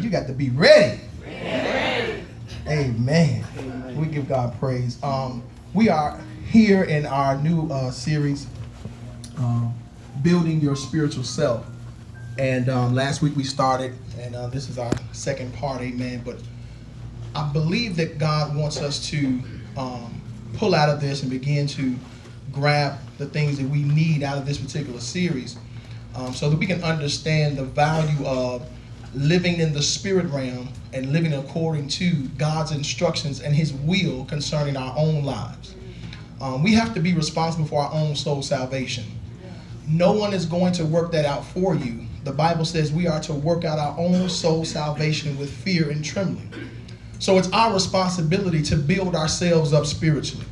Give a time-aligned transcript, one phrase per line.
[0.00, 1.00] You got to be ready.
[1.20, 2.22] ready.
[2.68, 3.44] Amen.
[3.58, 3.96] Amen.
[3.96, 5.02] We give God praise.
[5.02, 5.42] Um,
[5.74, 8.46] we are here in our new uh, series,
[9.38, 9.68] uh,
[10.22, 11.66] Building Your Spiritual Self.
[12.38, 16.22] And um, last week we started, and uh, this is our second part, amen.
[16.24, 16.36] But
[17.34, 19.40] I believe that God wants us to
[19.76, 20.22] um,
[20.54, 21.96] pull out of this and begin to
[22.52, 25.58] grab the things that we need out of this particular series
[26.14, 28.64] um, so that we can understand the value of
[29.18, 34.76] living in the spirit realm and living according to God's instructions and His will concerning
[34.76, 35.74] our own lives.
[36.40, 39.04] Um, we have to be responsible for our own soul salvation.
[39.88, 42.06] No one is going to work that out for you.
[42.24, 46.04] The Bible says we are to work out our own soul salvation with fear and
[46.04, 46.52] trembling.
[47.18, 50.46] So it's our responsibility to build ourselves up spiritually.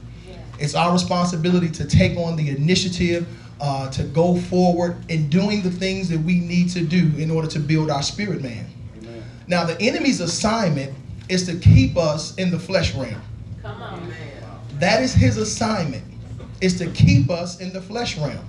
[0.58, 3.28] It's our responsibility to take on the initiative
[3.60, 7.48] uh, to go forward in doing the things that we need to do in order
[7.48, 8.66] to build our spirit man.
[8.98, 9.24] Amen.
[9.46, 10.94] Now, the enemy's assignment
[11.28, 13.20] is to keep us in the flesh realm.
[13.62, 14.36] Come on, man.
[14.78, 16.04] That is his assignment,
[16.60, 18.44] is to keep us in the flesh realm.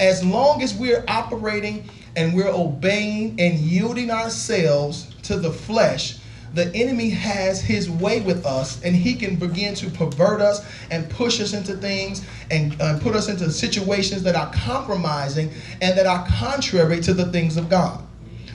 [0.00, 6.18] As long as we're operating and we're obeying and yielding ourselves to the flesh,
[6.54, 11.08] the enemy has his way with us and he can begin to pervert us and
[11.08, 16.06] push us into things and uh, put us into situations that are compromising and that
[16.06, 18.04] are contrary to the things of God.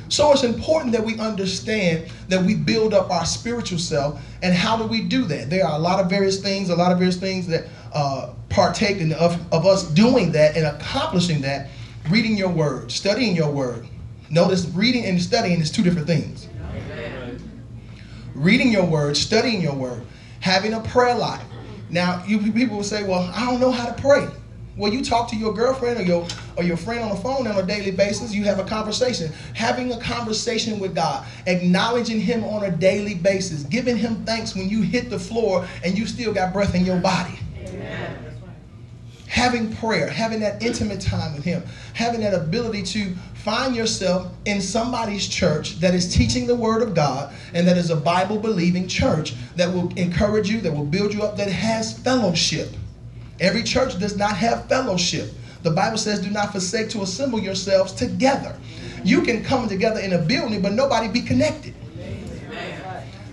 [0.09, 4.21] So it's important that we understand that we build up our spiritual self.
[4.41, 5.49] And how do we do that?
[5.49, 8.97] There are a lot of various things, a lot of various things that uh, partake
[8.97, 11.69] in of, of us doing that and accomplishing that.
[12.09, 13.85] Reading your word, studying your word.
[14.29, 16.47] Notice reading and studying is two different things
[18.37, 20.03] reading your word, studying your word,
[20.39, 21.43] having a prayer life.
[21.89, 24.27] Now, you people will say, "Well, I don't know how to pray."
[24.77, 27.57] Well, you talk to your girlfriend or your or your friend on the phone on
[27.57, 28.33] a daily basis.
[28.33, 33.63] You have a conversation, having a conversation with God, acknowledging Him on a daily basis,
[33.63, 36.99] giving Him thanks when you hit the floor and you still got breath in your
[36.99, 37.39] body.
[37.65, 38.17] Amen.
[39.27, 43.15] Having prayer, having that intimate time with Him, having that ability to
[43.47, 47.89] find yourself in somebody's church that is teaching the Word of God and that is
[47.89, 51.97] a Bible believing church that will encourage you, that will build you up, that has
[51.97, 52.67] fellowship.
[53.39, 55.31] Every church does not have fellowship.
[55.63, 58.59] The Bible says, do not forsake to assemble yourselves together.
[59.05, 61.73] You can come together in a building, but nobody be connected.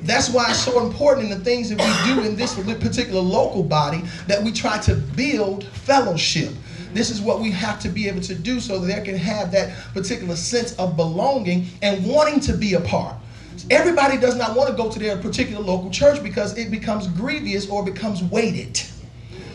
[0.02, 3.64] That's why it's so important in the things that we do in this particular local
[3.64, 6.52] body that we try to build fellowship.
[6.94, 9.50] This is what we have to be able to do so that they can have
[9.52, 13.16] that particular sense of belonging and wanting to be a part.
[13.70, 17.68] Everybody does not want to go to their particular local church because it becomes grievous
[17.68, 18.80] or becomes weighted.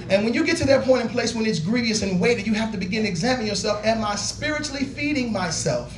[0.10, 2.54] And when you get to that point in place when it's grievous and weighted, you
[2.56, 3.86] have to begin to examine yourself.
[3.86, 5.98] Am I spiritually feeding myself?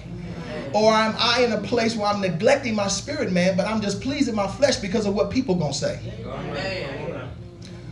[0.73, 4.01] Or am I in a place where I'm neglecting my spirit, man, but I'm just
[4.01, 5.99] pleasing my flesh because of what people gonna say?
[6.25, 7.00] Amen.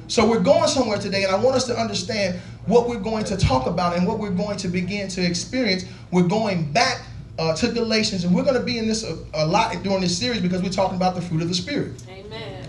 [0.09, 3.37] So we're going somewhere today, and I want us to understand what we're going to
[3.37, 5.85] talk about and what we're going to begin to experience.
[6.11, 7.03] We're going back
[7.37, 10.17] uh, to Galatians, and we're going to be in this a, a, lot during this
[10.17, 12.03] series because we're talking about the fruit of the Spirit.
[12.09, 12.67] Amen.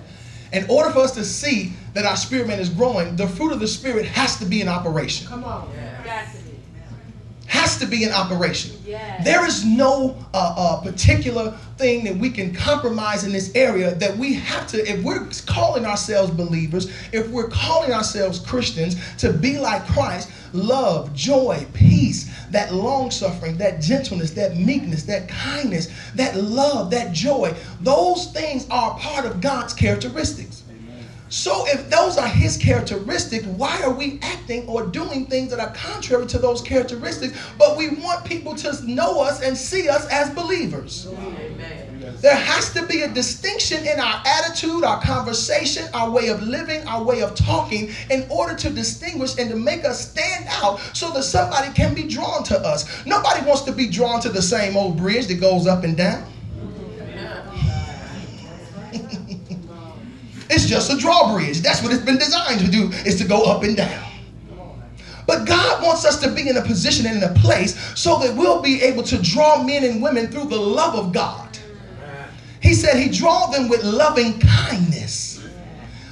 [0.52, 3.60] In order for us to see that our spirit man is growing, the fruit of
[3.60, 5.26] the Spirit has to be in operation.
[5.26, 5.70] Come on.
[5.74, 5.90] Yeah
[7.50, 8.70] has to be in operation.
[8.86, 9.24] Yes.
[9.24, 14.16] There is no uh, uh, particular thing that we can compromise in this area that
[14.16, 19.58] we have to, if we're calling ourselves believers, if we're calling ourselves Christians, to be
[19.58, 26.36] like Christ, love, joy, peace, that long suffering, that gentleness, that meekness, that kindness, that
[26.36, 30.59] love, that joy, those things are part of God's characteristics.
[31.30, 35.72] So, if those are his characteristics, why are we acting or doing things that are
[35.72, 37.40] contrary to those characteristics?
[37.56, 41.06] But we want people to know us and see us as believers.
[41.06, 42.16] Amen.
[42.20, 46.86] There has to be a distinction in our attitude, our conversation, our way of living,
[46.88, 51.12] our way of talking in order to distinguish and to make us stand out so
[51.12, 53.06] that somebody can be drawn to us.
[53.06, 56.26] Nobody wants to be drawn to the same old bridge that goes up and down.
[60.50, 61.60] It's just a drawbridge.
[61.60, 64.10] That's what it's been designed to do, is to go up and down.
[65.26, 68.34] But God wants us to be in a position and in a place so that
[68.34, 71.56] we'll be able to draw men and women through the love of God.
[72.60, 75.40] He said he draw them with loving kindness.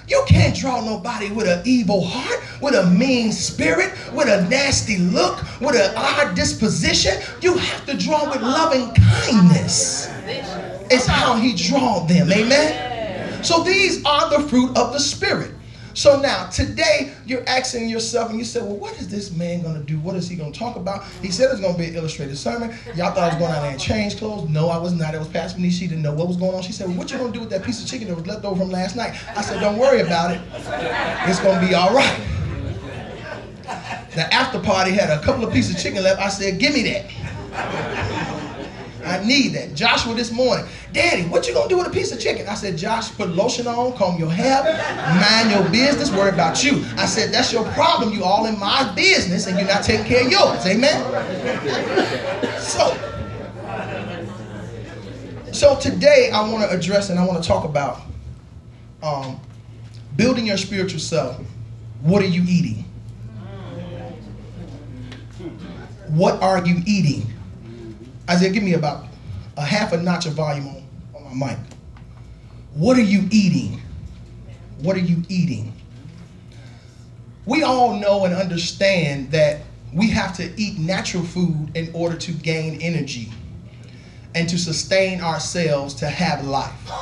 [0.07, 4.99] You can't draw nobody with an evil heart, with a mean spirit, with a nasty
[4.99, 7.21] look, with an odd disposition.
[7.43, 10.09] You have to draw with loving kindness.
[10.91, 12.33] It's how he draw them.
[12.33, 12.98] Amen.
[13.43, 15.53] So these are the fruit of the Spirit.
[15.95, 19.75] So now, today, you're asking yourself, and you said, well, what is this man going
[19.75, 19.99] to do?
[19.99, 21.05] What is he going to talk about?
[21.23, 22.73] He said it's going to be an illustrated sermon.
[22.95, 24.49] Y'all thought I was going out there and change clothes.
[24.49, 25.15] No, I was not.
[25.15, 25.77] It was Pastor Denise.
[25.77, 26.63] She didn't know what was going on.
[26.63, 28.29] She said, well, what you going to do with that piece of chicken that was
[28.29, 29.19] left over from last night?
[29.37, 30.41] I said, don't worry about it.
[31.29, 32.21] It's going to be all right.
[34.15, 36.21] The after party had a couple of pieces of chicken left.
[36.21, 38.38] I said, give me that.
[39.09, 39.75] I need that.
[39.75, 42.47] Joshua this morning, Daddy, what you gonna do with a piece of chicken?
[42.47, 44.63] I said, Josh, put lotion on, comb your hair,
[45.21, 46.85] mind your business, worry about you.
[46.97, 48.13] I said, that's your problem.
[48.13, 50.67] You all in my business and you're not taking care of yours.
[50.67, 51.03] Amen.
[52.59, 52.97] So,
[55.53, 58.01] so today I want to address and I want to talk about
[59.03, 59.41] um,
[60.17, 61.41] building your spiritual self.
[62.03, 62.85] What are you eating?
[66.09, 67.27] What are you eating?
[68.29, 69.07] Isaiah, give me about
[69.57, 70.85] a half a notch of volume on,
[71.15, 71.59] on my mic.
[72.75, 73.81] What are you eating?
[74.83, 75.73] What are you eating?
[77.47, 82.33] We all know and understand that we have to eat natural food in order to
[82.33, 83.33] gain energy
[84.35, 86.93] and to sustain ourselves to have life.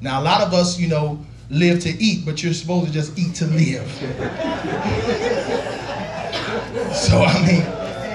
[0.00, 1.18] Now, a lot of us, you know,
[1.50, 3.90] live to eat, but you're supposed to just eat to live.
[6.94, 7.64] so, I mean,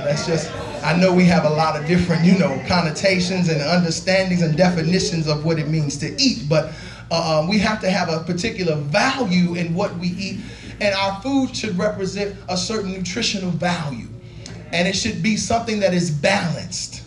[0.05, 0.49] that's just
[0.83, 5.27] I know we have a lot of different, you know, connotations and understandings and definitions
[5.27, 6.73] of what it means to eat, but
[7.09, 10.41] uh, um, we have to have a particular value in what we eat,
[10.81, 14.07] and our food should represent a certain nutritional value,
[14.73, 17.03] and it should be something that is balanced.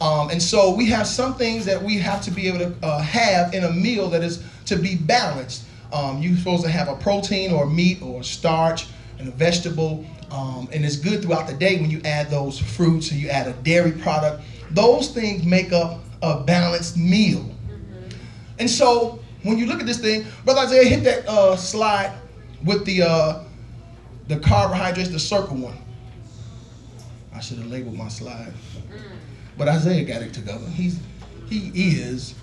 [0.00, 3.02] Um, and so we have some things that we have to be able to uh,
[3.02, 5.64] have in a meal that is to be balanced.
[5.92, 8.86] Um, you're supposed to have a protein or meat or starch
[9.18, 13.10] and a vegetable um, and it's good throughout the day when you add those fruits
[13.10, 14.42] or you add a dairy product.
[14.70, 17.40] Those things make up a balanced meal.
[17.40, 18.08] Mm-hmm.
[18.58, 22.16] And so when you look at this thing, Brother Isaiah, hit that uh, slide
[22.64, 23.44] with the uh,
[24.28, 25.76] the carbohydrates, the circle one.
[27.34, 28.52] I should have labeled my slide.
[28.92, 29.00] Mm.
[29.56, 30.66] But Isaiah got it together.
[30.68, 31.00] He's
[31.48, 32.34] he is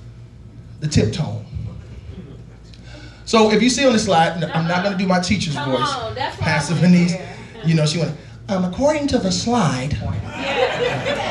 [0.79, 1.45] the tiptoe.
[3.25, 5.71] So if you see on the slide, I'm not going to do my teacher's Come
[5.71, 5.81] voice.
[5.81, 7.13] On, Pastor Venice
[7.65, 8.15] you know, she went,
[8.49, 9.93] um, according to the slide,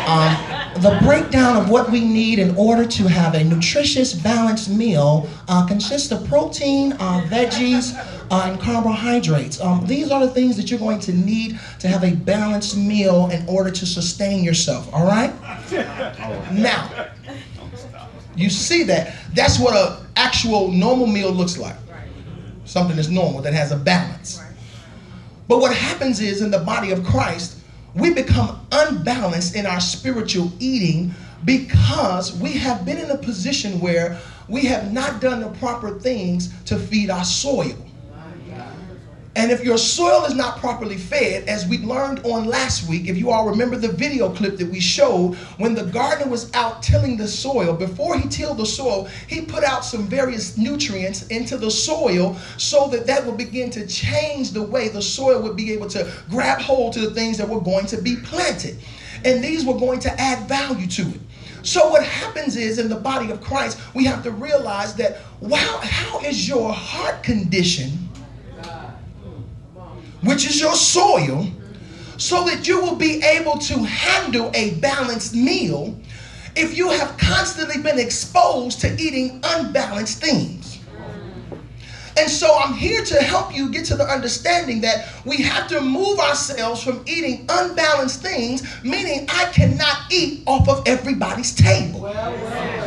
[0.07, 5.29] um, the breakdown of what we need in order to have a nutritious, balanced meal
[5.49, 7.95] uh, consists of protein, uh, veggies,
[8.31, 9.61] uh, and carbohydrates.
[9.61, 13.31] Um, these are the things that you're going to need to have a balanced meal
[13.31, 15.33] in order to sustain yourself, all right?
[16.53, 17.09] Now,
[18.37, 19.15] you see that.
[19.33, 21.77] That's what an actual normal meal looks like.
[22.67, 24.43] Something that's normal, that has a balance.
[25.49, 27.59] But what happens is in the body of Christ,
[27.95, 31.15] we become unbalanced in our spiritual eating
[31.45, 36.53] because we have been in a position where we have not done the proper things
[36.65, 37.86] to feed our soil.
[39.37, 43.19] And if your soil is not properly fed, as we learned on last week, if
[43.19, 47.19] you all remember the video clip that we showed, when the gardener was out tilling
[47.19, 51.71] the soil, before he tilled the soil, he put out some various nutrients into the
[51.71, 55.89] soil so that that would begin to change the way the soil would be able
[55.91, 58.79] to grab hold to the things that were going to be planted.
[59.23, 61.21] And these were going to add value to it.
[61.63, 65.81] So what happens is in the body of Christ, we have to realize that wow,
[65.83, 68.06] how is your heart condition?
[70.27, 71.47] Which is your soil,
[72.19, 75.99] so that you will be able to handle a balanced meal
[76.57, 80.79] if you have constantly been exposed to eating unbalanced things.
[82.19, 85.83] And so I'm here to help you get to the understanding that we have to
[85.83, 92.01] move ourselves from eating unbalanced things, meaning I cannot eat off of everybody's table.
[92.01, 92.86] Well, well.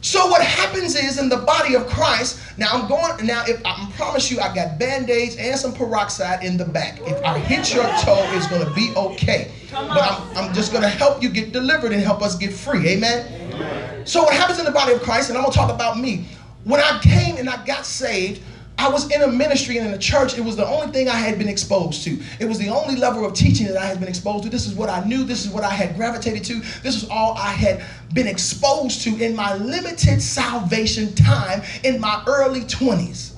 [0.00, 3.90] So what happens is in the body of Christ, now I'm going now if I
[3.96, 7.00] promise you I got band-aids and some peroxide in the back.
[7.04, 9.50] If I hit your toe, it's gonna be okay.
[9.70, 12.88] But I'm, I'm just gonna help you get delivered and help us get free.
[12.88, 13.52] Amen.
[13.52, 14.06] Amen.
[14.06, 16.26] So what happens in the body of Christ, and I'm gonna talk about me.
[16.64, 18.40] When I came and I got saved,
[18.78, 20.38] I was in a ministry and in a church.
[20.38, 22.16] It was the only thing I had been exposed to.
[22.38, 24.50] It was the only level of teaching that I had been exposed to.
[24.50, 25.24] This is what I knew.
[25.24, 26.60] This is what I had gravitated to.
[26.82, 32.22] This is all I had been exposed to in my limited salvation time in my
[32.28, 33.32] early 20s.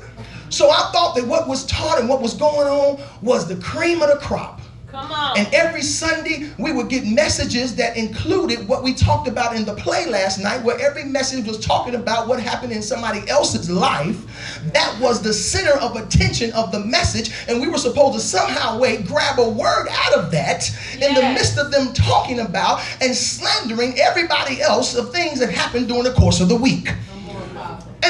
[0.50, 4.02] So I thought that what was taught and what was going on was the cream
[4.02, 4.59] of the crop.
[4.90, 5.38] Come on.
[5.38, 9.74] And every Sunday, we would get messages that included what we talked about in the
[9.74, 14.18] play last night, where every message was talking about what happened in somebody else's life.
[14.72, 18.78] That was the center of attention of the message, and we were supposed to somehow
[18.78, 21.08] wait, grab a word out of that yes.
[21.08, 25.88] in the midst of them talking about and slandering everybody else of things that happened
[25.88, 26.92] during the course of the week.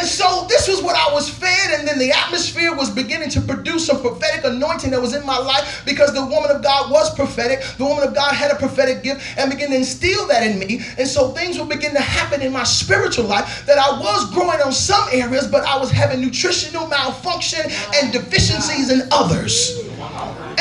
[0.01, 3.41] And so this was what I was fed, and then the atmosphere was beginning to
[3.43, 7.15] produce some prophetic anointing that was in my life because the woman of God was
[7.15, 7.63] prophetic.
[7.77, 10.81] The woman of God had a prophetic gift and began to instill that in me.
[10.97, 14.63] And so things would begin to happen in my spiritual life that I was growing
[14.63, 19.87] on some areas, but I was having nutritional malfunction and deficiencies in others.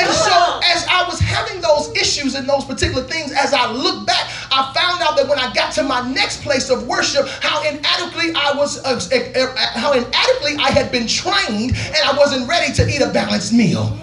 [0.00, 4.06] And so, as I was having those issues and those particular things, as I look
[4.06, 7.62] back, I found out that when I got to my next place of worship, how
[7.62, 12.72] inadequately I was, uh, uh, how inadequately I had been trained, and I wasn't ready
[12.74, 13.96] to eat a balanced meal.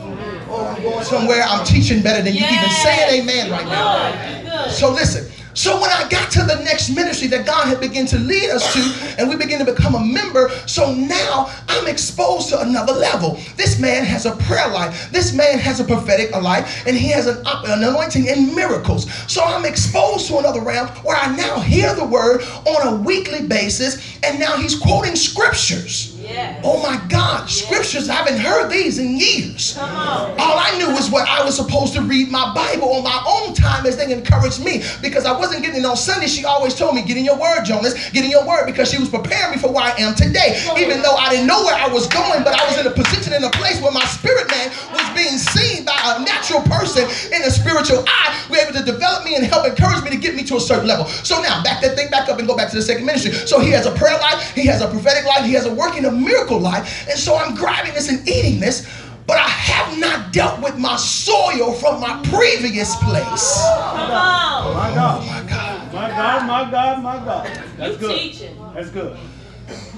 [0.50, 1.44] Oh, I'm going somewhere.
[1.44, 2.54] I'm teaching better than you yes.
[2.54, 4.68] even saying amen right now.
[4.70, 5.32] So listen.
[5.58, 8.74] So when I got to the next ministry that God had begun to lead us
[8.74, 13.40] to, and we begin to become a member, so now I'm exposed to another level.
[13.56, 15.12] This man has a prayer life.
[15.12, 19.12] This man has a prophetic life, and he has an, an anointing in miracles.
[19.28, 23.48] So I'm exposed to another realm where I now hear the word on a weekly
[23.48, 26.16] basis, and now he's quoting scriptures.
[26.27, 26.60] Yes.
[26.65, 29.77] Oh my God, scriptures, I haven't heard these in years.
[29.79, 33.53] All I knew was what I was supposed to read my Bible on my own
[33.53, 36.27] time as they encouraged me because I wasn't getting it on Sunday.
[36.27, 39.00] She always told me, Get in your word, Jonas, get in your word because she
[39.00, 40.60] was preparing me for where I am today.
[40.77, 43.31] Even though I didn't know where I was going, but I was in a position
[43.31, 47.41] in a place where my spirit man was being seen by a natural person in
[47.48, 50.43] a spiritual eye, were able to develop me and help encourage me to get me
[50.43, 51.05] to a certain level.
[51.24, 53.31] So now, back that thing back up and go back to the second ministry.
[53.31, 56.03] So he has a prayer life, he has a prophetic life, he has a working
[56.03, 57.07] of miracle life.
[57.09, 58.88] And so I'm grabbing this and eating this,
[59.25, 63.62] but I have not dealt with my soil from my previous place.
[63.62, 64.74] Come on.
[64.74, 65.21] My God.
[65.21, 65.93] Oh, my God.
[65.93, 67.62] My God, my God, my God.
[67.77, 68.33] That's good.
[68.74, 69.17] That's good.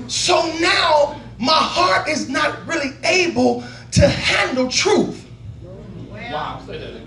[0.08, 5.29] So now my heart is not really able to handle truth.
[6.32, 6.62] Wow.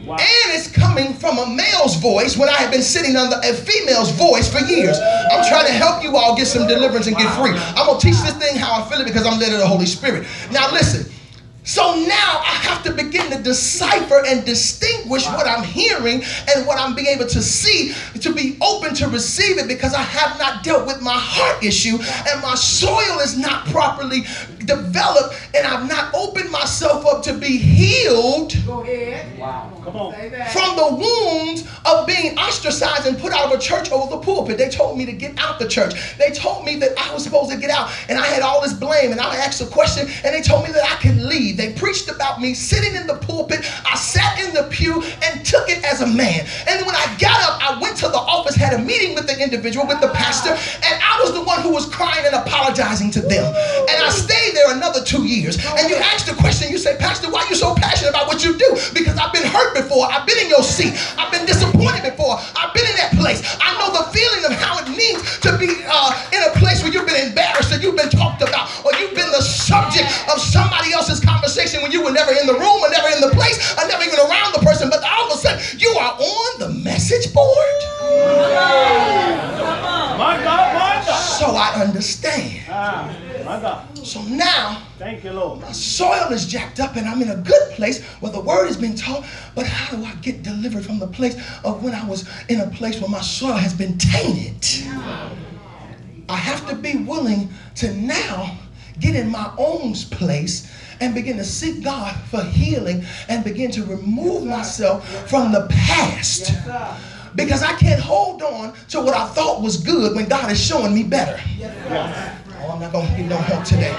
[0.07, 0.17] wow.
[0.17, 4.11] And it's coming from a male's voice when I have been sitting under a female's
[4.11, 4.99] voice for years.
[4.99, 7.53] I'm trying to help you all get some deliverance and get free.
[7.77, 9.67] I'm going to teach this thing how I feel it because I'm led of the
[9.67, 10.27] Holy Spirit.
[10.51, 11.11] Now, listen.
[11.65, 15.37] So now I have to begin to decipher and distinguish wow.
[15.37, 16.25] what I'm hearing
[16.55, 20.03] and what I'm being able to see to be open to receive it because I
[20.03, 21.99] have not dealt with my heart issue
[22.29, 24.23] and my soil is not properly
[24.65, 28.55] developed and I've not opened myself up to be healed.
[28.67, 29.39] Go ahead.
[29.39, 29.71] Wow.
[29.85, 30.13] Come on.
[30.53, 34.59] From the wounds of being ostracized and put out of a church over the pulpit.
[34.59, 36.17] They told me to get out the church.
[36.19, 38.73] They told me that I was supposed to get out and I had all this
[38.73, 41.57] blame and I asked a question and they told me that I could leave.
[41.57, 43.61] They preached about me sitting in the pulpit.
[43.85, 46.47] I sat in the pew and took it as a man.
[46.69, 49.39] And when I got up, I went to the office, had a meeting with the
[49.43, 53.21] individual, with the pastor, and I was the one who was crying and apologizing to
[53.21, 53.45] them.
[53.45, 55.57] And I stayed there another two years.
[55.65, 58.45] And you ask the question, you say, Pastor, why are you so passionate about what
[58.45, 58.69] you do?
[58.95, 60.07] Because I've been hurt before.
[60.11, 60.95] I've been in your seat.
[61.19, 62.39] I've been disappointed before.
[62.57, 63.41] I've been in that place.
[63.61, 66.93] I know the feeling of how it means to be uh, in a place where
[66.93, 70.93] you've been embarrassed and you've been talked about or you've been the subject of somebody
[70.93, 73.87] else's conversation when you were never in the room or never in the place or
[73.89, 74.89] never even around the person.
[74.91, 77.79] But all of a sudden, you are on the message board.
[80.19, 81.19] My God, my God.
[81.19, 82.63] So I understand.
[82.69, 83.11] Ah,
[83.45, 83.99] my God.
[83.99, 85.61] So now, thank you, Lord.
[85.61, 88.77] My soil is jacked up, and I'm in a good place where the word has
[88.77, 89.25] been taught.
[89.55, 92.69] But how do I get delivered from the place of when I was in a
[92.71, 94.87] place where my soil has been tainted?
[96.29, 98.59] I have to be willing to now
[98.99, 100.71] get in my own place
[101.01, 106.53] and begin to seek God for healing and begin to remove myself from the past.
[107.35, 110.95] Because I can't hold on to what I thought was good when God is showing
[110.95, 111.41] me better.
[112.65, 113.93] Oh, I'm not going to get no help today.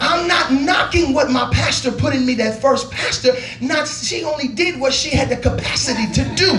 [0.00, 3.32] I'm not knocking what my pastor put in me, that first pastor.
[3.60, 6.52] Not she only did what she had the capacity to do.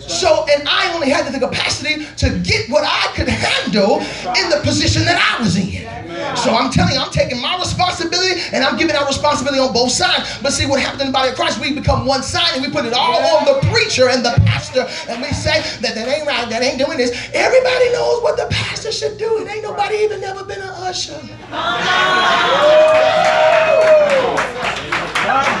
[0.00, 4.60] So, and I only had the capacity to get what I could handle in the
[4.64, 5.99] position that I was in.
[6.36, 9.90] So I'm telling you, I'm taking my responsibility and I'm giving out responsibility on both
[9.90, 10.38] sides.
[10.42, 12.70] But see what happened in the body of Christ, we become one side and we
[12.70, 14.86] put it all on the preacher and the pastor.
[15.10, 17.10] And we say that that ain't right, that ain't doing this.
[17.34, 19.38] Everybody knows what the pastor should do.
[19.38, 21.18] It ain't nobody even never been an usher.
[21.50, 21.56] My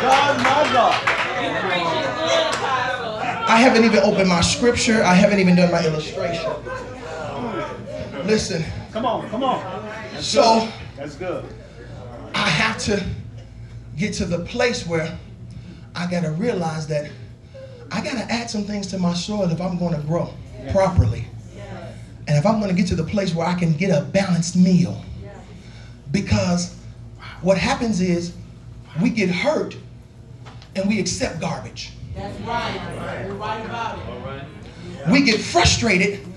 [0.02, 0.94] God, my God.
[3.48, 5.02] I haven't even opened my scripture.
[5.02, 6.50] I haven't even done my illustration.
[8.24, 8.64] Listen.
[8.92, 9.89] Come on, come on.
[10.20, 10.72] That's so good.
[10.98, 11.44] that's good.
[12.34, 13.02] I have to
[13.96, 15.18] get to the place where
[15.94, 17.10] I gotta realize that
[17.90, 20.34] I gotta add some things to my soil if I'm gonna grow
[20.72, 21.24] properly.
[22.28, 25.02] And if I'm gonna get to the place where I can get a balanced meal.
[26.12, 26.76] Because
[27.40, 28.34] what happens is
[29.00, 29.74] we get hurt
[30.76, 31.92] and we accept garbage.
[32.14, 33.24] That's right.
[33.24, 35.10] You're right about it.
[35.10, 36.29] We get frustrated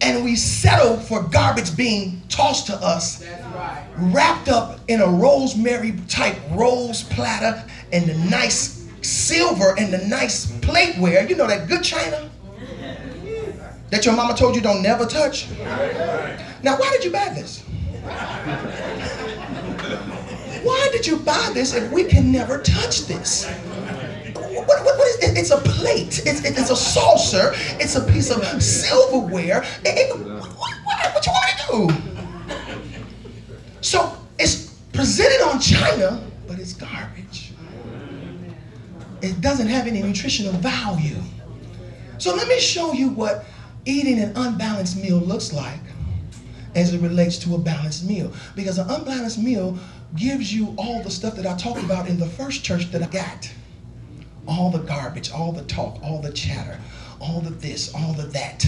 [0.00, 3.24] and we settle for garbage being tossed to us,
[3.96, 10.50] wrapped up in a rosemary type rose platter and the nice silver and the nice
[10.60, 11.28] plateware.
[11.28, 12.30] You know that good china
[13.90, 15.48] that your mama told you don't never touch.
[16.62, 17.62] Now, why did you buy this?
[20.62, 23.46] Why did you buy this if we can never touch this?
[24.48, 25.38] What, what, what is it?
[25.38, 26.22] It's a plate.
[26.24, 27.52] It's, it's a saucer.
[27.78, 29.62] It's a piece of silverware.
[29.84, 33.48] It, it, what, what, you want me to do?
[33.82, 37.52] So it's presented on china, but it's garbage.
[39.20, 41.20] It doesn't have any nutritional value.
[42.18, 43.44] So let me show you what
[43.84, 45.80] eating an unbalanced meal looks like
[46.74, 48.32] as it relates to a balanced meal.
[48.56, 49.78] Because an unbalanced meal
[50.16, 53.06] gives you all the stuff that I talked about in the first church that I
[53.06, 53.50] got
[54.48, 56.80] all the garbage, all the talk, all the chatter,
[57.20, 58.66] all the this, all the that.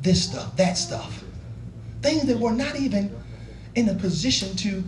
[0.00, 1.24] This stuff, that stuff.
[2.02, 3.14] Things that were not even
[3.74, 4.84] in a position to,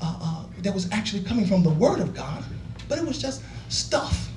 [0.00, 2.44] uh, uh, that was actually coming from the Word of God,
[2.88, 4.28] but it was just stuff.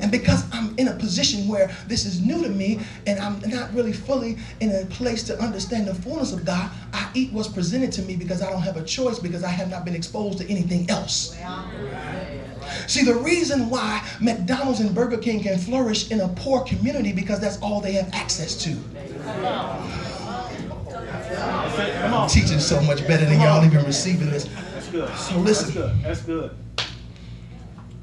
[0.00, 3.74] And because I'm in a position where this is new to me and I'm not
[3.74, 7.90] really fully in a place to understand the fullness of God, I eat what's presented
[7.92, 10.48] to me because I don't have a choice because I have not been exposed to
[10.48, 11.36] anything else.
[12.86, 17.40] See, the reason why McDonald's and Burger King can flourish in a poor community because
[17.40, 18.76] that's all they have access to.
[22.04, 24.44] I'm teaching so much better than y'all even receiving this.
[24.44, 25.14] That's good.
[25.16, 25.74] So listen.
[25.74, 26.02] That's good.
[26.02, 26.50] That's good.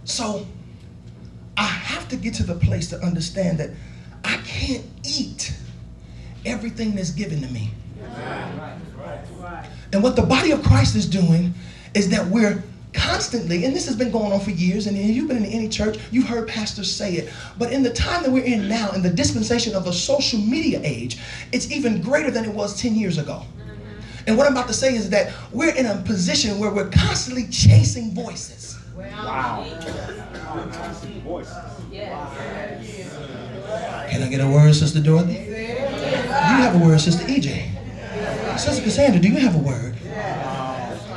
[0.06, 0.46] So
[1.58, 3.72] I have to get to the place to understand that
[4.24, 5.54] I can't eat
[6.46, 7.72] everything that's given to me.
[9.92, 11.54] And what the body of Christ is doing
[11.94, 12.64] is that we're
[12.96, 15.70] constantly, and this has been going on for years, and if you've been in any
[15.70, 17.34] church, you've heard pastors say it.
[17.58, 20.82] But in the time that we're in now, in the dispensation of the social media
[20.84, 21.20] age,
[21.52, 23.44] it's even greater than it was 10 years ago.
[23.44, 24.24] Mm-hmm.
[24.28, 27.48] And what I'm about to say is that we're in a position where we're constantly
[27.48, 28.80] chasing voices.
[28.96, 29.68] Wow.
[34.10, 35.34] Can I get a word, Sister Dorothy?
[35.34, 37.72] Do you have a word, Sister EJ?
[38.58, 39.98] Sister Cassandra, do you have a word?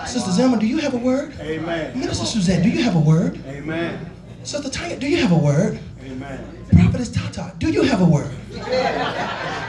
[0.08, 1.38] Sister Zelma, do you have a word?
[1.40, 1.98] Amen.
[1.98, 3.38] Minister Suzette, do you have a word?
[3.46, 4.10] Amen.
[4.42, 5.78] Sister Tanya, do you have a word?
[6.02, 6.66] Amen.
[6.72, 8.30] Prophetess Tata, do you have a word?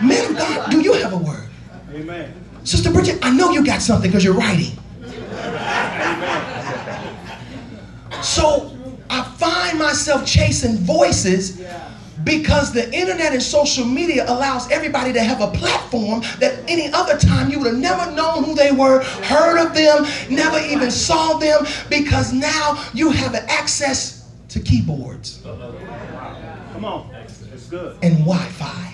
[0.01, 1.49] Man of God, do you have a word?
[1.93, 2.33] Amen.
[2.63, 4.77] Sister Bridget, I know you got something because you're writing.
[5.03, 6.45] Amen.
[8.23, 8.77] So
[9.09, 11.59] I find myself chasing voices
[12.29, 17.17] because the internet and social media allows everybody to have a platform that any other
[17.17, 21.39] time you would have never known who they were, heard of them, never even saw
[21.39, 25.41] them, because now you have access to keyboards.
[25.43, 27.09] Come on.
[27.15, 27.97] It's good.
[28.03, 28.85] And Wi-Fi.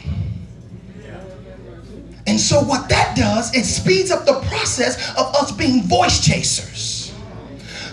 [2.27, 6.94] And so what that does, it speeds up the process of us being voice chasers.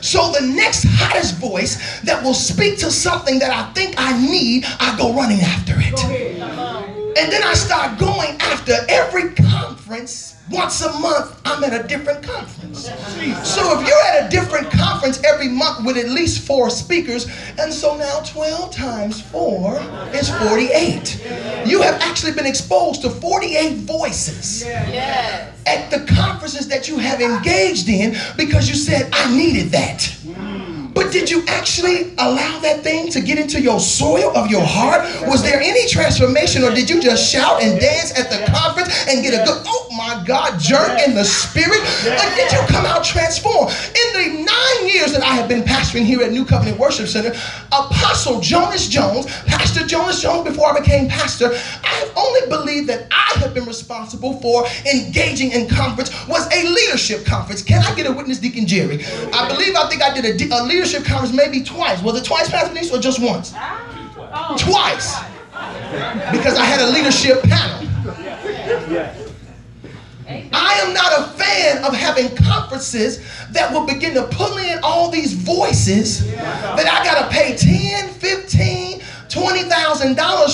[0.03, 4.65] So the next hottest voice that will speak to something that I think I need,
[4.81, 6.92] I go running after it.
[7.17, 10.37] And then I start going after every conference.
[10.51, 12.89] Once a month, I'm at a different conference.
[13.49, 17.27] So if you're at a different conference every month with at least four speakers,
[17.59, 19.81] and so now 12 times 4
[20.13, 21.67] is 48.
[21.67, 24.65] You have actually been exposed to 48 voices
[25.67, 30.17] at the conferences that you have engaged in because you said, I needed that.
[31.13, 35.03] Did you actually allow that thing to get into your soil of your heart?
[35.29, 39.23] Was there any transformation, or did you just shout and dance at the conference and
[39.23, 41.81] get a good, oh my God, jerk in the spirit?
[42.09, 43.71] Or did you come out transformed?
[43.93, 47.39] In the nine years that I have been pastoring here at New Covenant Worship Center,
[47.67, 51.49] Apostle Jonas Jones, Pastor Jonas Jones, before I became pastor,
[51.85, 56.69] I have only believed that I have been responsible for engaging in conference was a
[56.69, 57.63] leadership conference.
[57.63, 59.05] Can I get a witness, Deacon Jerry?
[59.33, 62.03] I believe I think I did a, a leadership conference maybe twice.
[62.03, 63.53] Was it twice, Pastor Denise, or just once?
[63.55, 63.89] Ah.
[64.35, 64.57] Oh.
[64.57, 65.17] Twice.
[66.33, 67.89] Because I had a leadership panel.
[70.55, 73.19] I am not a fan of having conferences
[73.51, 78.09] that will begin to pull in all these voices that I got to pay 10,
[78.09, 79.65] 15, $20,000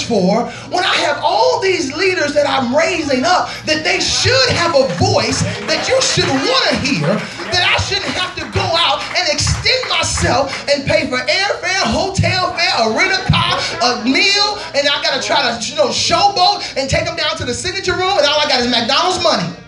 [0.06, 4.78] for when I have all these leaders that I'm raising up that they should have
[4.78, 7.10] a voice that you should want to hear,
[7.50, 12.54] that I shouldn't have to go out and extend myself and pay for airfare, hotel
[12.54, 15.90] fare, a rent a car, a meal, and I got to try to you know
[15.90, 19.22] showboat and take them down to the signature room, and all I got is McDonald's
[19.22, 19.67] money.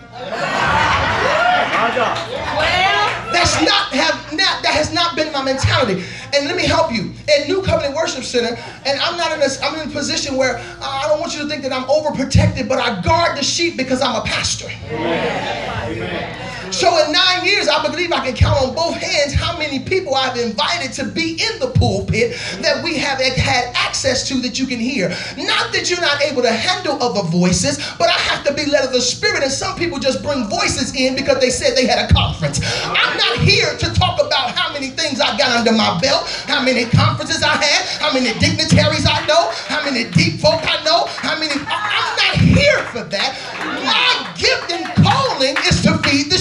[5.33, 6.03] My mentality.
[6.35, 7.13] And let me help you.
[7.29, 10.57] At New Covenant Worship Center, and I'm not in a I'm in a position where
[10.57, 13.77] uh, I don't want you to think that I'm overprotected, but I guard the sheep
[13.77, 14.69] because I'm a pastor.
[14.89, 15.97] Amen.
[15.97, 16.50] Amen.
[16.71, 20.15] So in nine years, I believe I can count on both hands how many people
[20.15, 24.65] I've invited to be in the pulpit that we have had access to that you
[24.65, 25.09] can hear.
[25.37, 28.85] Not that you're not able to handle other voices, but I have to be led
[28.85, 29.43] of the Spirit.
[29.43, 32.61] And some people just bring voices in because they said they had a conference.
[32.85, 36.63] I'm not here to talk about how many things I got under my belt, how
[36.63, 41.05] many conferences I had, how many dignitaries I know, how many deep folk I know,
[41.19, 41.53] how many.
[41.53, 43.37] I'm not here for that.
[43.83, 46.40] My gift and calling is to feed the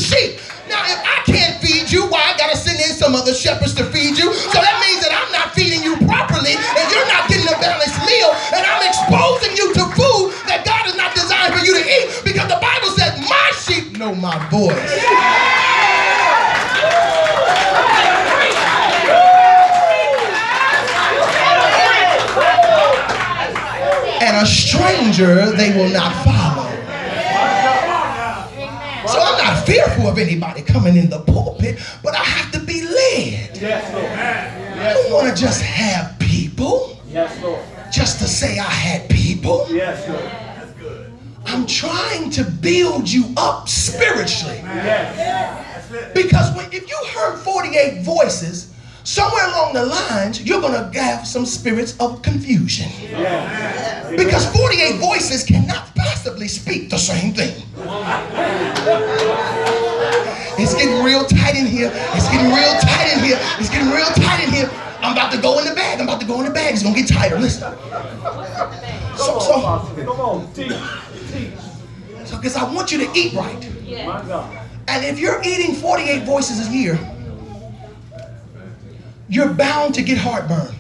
[3.21, 4.33] other shepherds to feed you?
[4.33, 8.01] So that means that I'm not feeding you properly, and you're not getting a balanced
[8.09, 11.85] meal, and I'm exposing you to food that God is not designed for you to
[11.85, 14.73] eat because the Bible says, My sheep know my voice.
[24.23, 26.71] And a stranger they will not follow.
[29.09, 32.80] So I'm not fearful of anybody coming in the pulpit, but I have to be
[33.19, 34.07] Yes, Lord.
[34.07, 36.99] I don't want to just have people.
[37.09, 37.61] Yes, Lord.
[37.93, 39.67] Just to say I had people.
[39.71, 41.11] Yes, Lord.
[41.47, 44.59] I'm trying to build you up spiritually.
[44.59, 45.91] Yes.
[46.15, 48.70] Because when, if you heard 48 voices,
[49.05, 52.89] somewhere along the lines, you're going to have some spirits of confusion.
[54.17, 57.63] Because 48 voices cannot possibly speak the same thing.
[60.59, 61.91] It's getting real tight in here.
[62.15, 63.39] It's getting real tight in here.
[63.59, 64.71] It's getting real tight in here.
[65.01, 66.01] I'm about to go in the bag.
[66.01, 66.75] I'm about to go in the bag.
[66.75, 67.39] It's going to get tighter.
[67.39, 67.73] Listen.
[69.17, 69.61] So, so,
[70.05, 70.73] come on, teach,
[71.33, 71.53] teach.
[72.27, 73.65] So, because I want you to eat right.
[74.89, 76.99] And if you're eating 48 voices a year,
[79.31, 80.75] you're bound to get heartburn.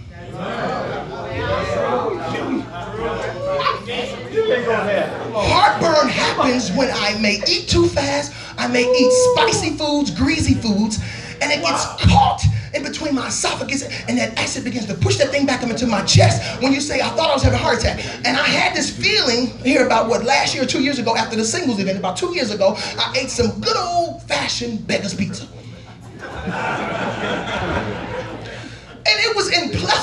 [5.33, 10.99] Heartburn happens when I may eat too fast, I may eat spicy foods, greasy foods,
[11.41, 12.43] and it gets caught
[12.75, 15.87] in between my esophagus, and that acid begins to push that thing back up into
[15.87, 16.61] my chest.
[16.63, 18.05] When you say, I thought I was having a heart attack.
[18.27, 21.37] And I had this feeling here about what last year or two years ago after
[21.37, 25.49] the singles event, about two years ago, I ate some good old fashioned beggar's pizza.
[29.11, 29.51] And it was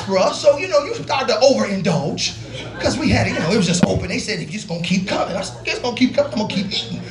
[0.08, 2.38] so you know, you started to overindulge.
[2.76, 4.08] Because we had it, you know, it was just open.
[4.08, 6.40] They said, if you're just gonna keep coming, I said, it's gonna keep coming, I'm
[6.40, 7.02] gonna keep eating.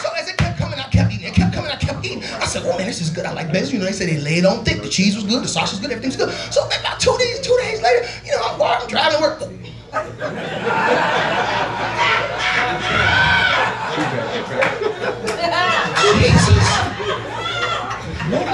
[0.00, 1.28] so as it kept coming, I kept eating.
[1.28, 2.24] It kept coming, I kept eating.
[2.24, 3.24] I said, oh man, this is good.
[3.24, 3.72] I like best.
[3.72, 4.82] You know, they said they laid on thick.
[4.82, 6.32] The cheese was good, the sausage was good, everything's good.
[6.52, 9.42] So about two days, two days later, you know, I'm, I'm driving to work.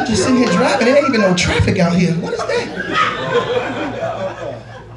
[0.03, 0.87] I'm just sitting here driving.
[0.87, 2.13] There ain't even no traffic out here.
[2.15, 2.69] What is that?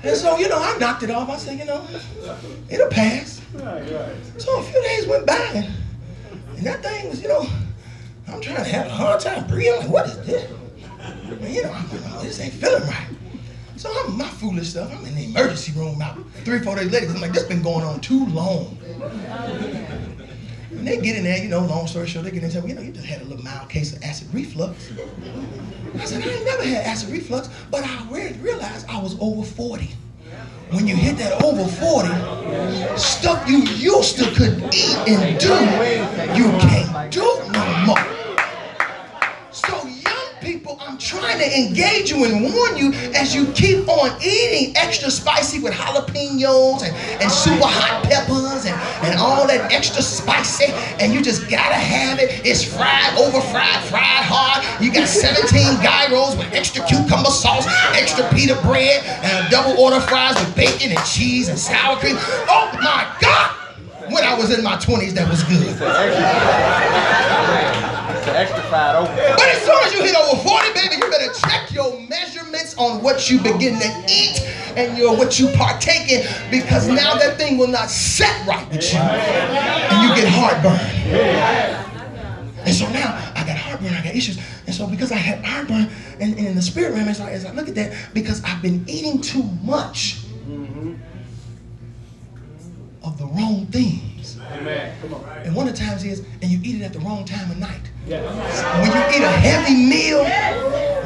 [0.01, 1.29] And so, you know, I knocked it off.
[1.29, 1.85] I said, you know,
[2.71, 3.39] it'll pass.
[4.39, 5.67] So a few days went by,
[6.57, 7.47] and, that thing was, you know,
[8.27, 9.79] I'm trying to have a hard time breathing.
[9.81, 10.51] Like, what is this?
[10.99, 13.09] And, you know, I'm, oh, this ain't feeling right.
[13.77, 14.91] So I'm my foolish stuff.
[14.91, 17.11] I'm in the emergency room about three, four days later.
[17.11, 18.75] I'm like, this been going on too long.
[20.77, 22.69] And they get in there, you know, long story short, they get in there well,
[22.69, 24.91] you know, you just had a little mild case of acid reflux.
[25.95, 29.89] I said, I ain't never had acid reflux, but I realized I was over 40.
[30.71, 35.53] When you hit that over 40, stuff you used to could eat and do,
[36.35, 38.24] you can't do no more.
[40.45, 45.10] People, I'm trying to engage you and warn you as you keep on eating extra
[45.10, 51.12] spicy with jalapenos and, and super hot peppers and, and all that extra spicy, and
[51.12, 52.45] you just gotta have it.
[52.45, 54.62] It's fried, over fried, fried hard.
[54.79, 57.65] You got 17 gyros with extra cucumber sauce,
[57.97, 62.17] extra pita bread, and double order fries with bacon and cheese and sour cream.
[62.45, 63.49] Oh my God!
[64.13, 65.73] When I was in my 20s, that was good
[68.33, 69.13] extra fat over.
[69.13, 73.03] But as soon as you hit over 40, baby, you better check your measurements on
[73.03, 74.41] what you begin to eat
[74.75, 78.93] and your what you partake in because now that thing will not set right with
[78.93, 78.99] you.
[78.99, 81.85] And you get heartburn.
[82.65, 84.39] And so now I got heartburn, I got issues.
[84.65, 85.88] And so because I had heartburn,
[86.19, 88.61] and, and in the spirit realm, as I, as I look at that, because I've
[88.61, 90.95] been eating too much mm-hmm.
[93.03, 94.14] of the wrong things.
[94.51, 94.93] Amen.
[95.43, 97.58] And one of the times is, and you eat it at the wrong time of
[97.58, 97.81] night.
[98.05, 100.23] When you eat a heavy meal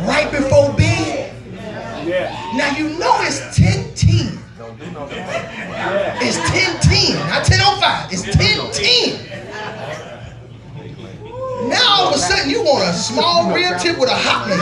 [0.07, 1.33] right before bed,
[2.55, 4.39] now you know it's 10 10.
[6.21, 8.13] It's 10 10, not 10 05.
[8.13, 9.29] It's 10 10.
[11.69, 14.61] Now all of a sudden you want a small rib tip with a hot link.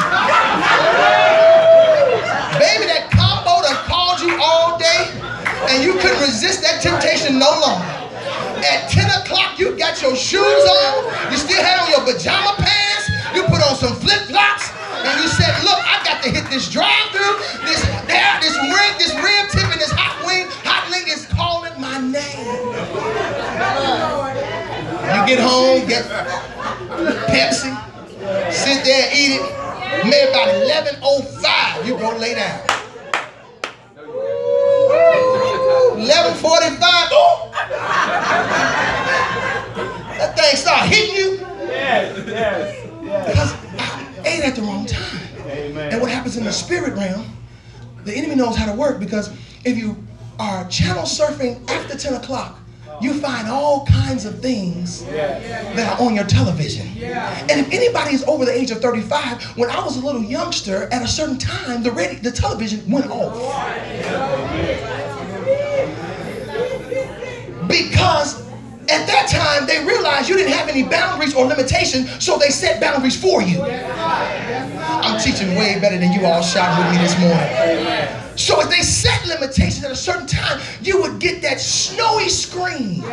[2.60, 5.10] Baby, that combo that called you all day,
[5.70, 7.86] and you couldn't resist that temptation no longer.
[8.64, 13.10] At 10 o'clock, you got your shoes on, you still had on your pajama pants,
[13.36, 14.72] you put on some flip-flops,
[15.06, 19.14] and you said, look, I got to hit this drive-through, this there, this ring, this
[19.14, 20.48] rib tip, and this hot wing.
[20.66, 22.48] Hot link is calling my name.
[25.08, 26.04] You get home, get
[27.30, 27.72] Pepsi,
[28.52, 29.46] sit there, eat it.
[30.04, 32.60] Maybe about 11.05, you go lay down.
[35.96, 37.52] 11.45, ooh!
[40.18, 41.40] That thing start hitting you.
[41.68, 43.28] Yes, yes, yes.
[43.28, 45.22] Because I ate at the wrong time.
[45.48, 45.94] Amen.
[45.94, 47.26] And what happens in the spirit realm,
[48.04, 49.30] the enemy knows how to work because
[49.64, 49.96] if you
[50.40, 52.60] are channel surfing after 10 o'clock,
[53.00, 56.88] you find all kinds of things that are on your television.
[56.98, 60.90] And if anybody is over the age of 35, when I was a little youngster,
[60.92, 63.34] at a certain time, the, radio, the television went off.
[63.36, 64.87] Oh,
[67.68, 68.42] Because
[68.90, 72.80] at that time, they realized you didn't have any boundaries or limitations, so they set
[72.80, 73.62] boundaries for you.
[73.62, 78.08] I'm teaching way better than you all shouting with me this morning.
[78.38, 83.04] So if they set limitations at a certain time, you would get that snowy screen.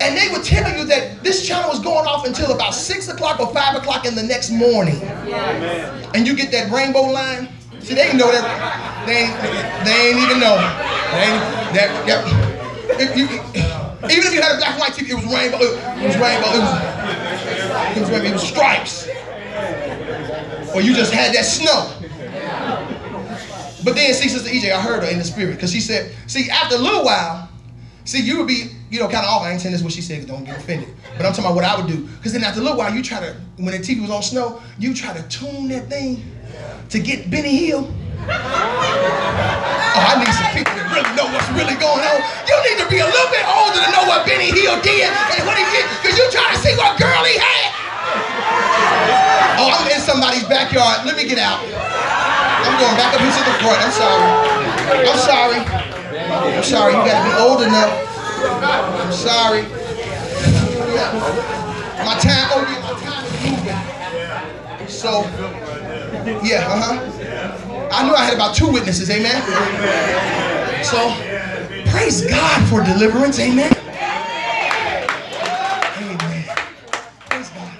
[0.00, 3.38] And they would tell you that this channel was going off until about 6 o'clock
[3.38, 5.00] or 5 o'clock in the next morning.
[6.14, 7.48] And you get that rainbow line.
[7.80, 9.06] See, they know that.
[9.06, 9.26] They
[9.84, 10.56] they ain't even know.
[11.12, 11.42] They ain't,
[11.74, 12.24] that, yep.
[13.00, 15.58] If you, even if you had a black and white TV, it was rainbow.
[15.58, 16.50] It was rainbow.
[16.52, 18.28] It was, it was, rainbow.
[18.28, 19.08] It was stripes.
[20.74, 21.90] Or you just had that snow.
[23.82, 26.50] But then, see, Sister EJ, I heard her in the spirit because she said, see,
[26.50, 27.48] after a little while,
[28.04, 29.42] see, you would be, you know, kind of off.
[29.42, 30.90] I ain't saying this what she said, don't get offended.
[31.16, 32.06] But I'm talking about what I would do.
[32.06, 34.60] Because then after a little while, you try to, when the TV was on snow,
[34.78, 36.22] you try to tune that thing
[36.90, 37.88] to get Benny Hill.
[38.26, 42.18] Oh, I need some people that really know what's really going on.
[42.46, 45.42] You need to be a little bit older to know what Benny Hill did and
[45.46, 47.70] what he did, because you trying to see what girl he had.
[49.60, 51.06] Oh, I'm in somebody's backyard.
[51.06, 51.60] Let me get out.
[51.62, 53.80] I'm going back up into the front.
[53.82, 54.24] I'm sorry.
[55.04, 55.60] I'm sorry.
[55.60, 56.92] I'm sorry.
[56.94, 57.92] You gotta be old enough.
[58.42, 59.62] I'm sorry.
[62.00, 64.88] My time, oh yeah, my time is moving.
[64.88, 65.22] So,
[66.42, 67.88] yeah, uh-huh.
[67.92, 69.42] I knew I had about two witnesses, amen.
[70.84, 71.12] So,
[71.90, 73.72] praise God for deliverance, amen.
[75.96, 76.44] Amen.
[77.28, 77.72] Praise God.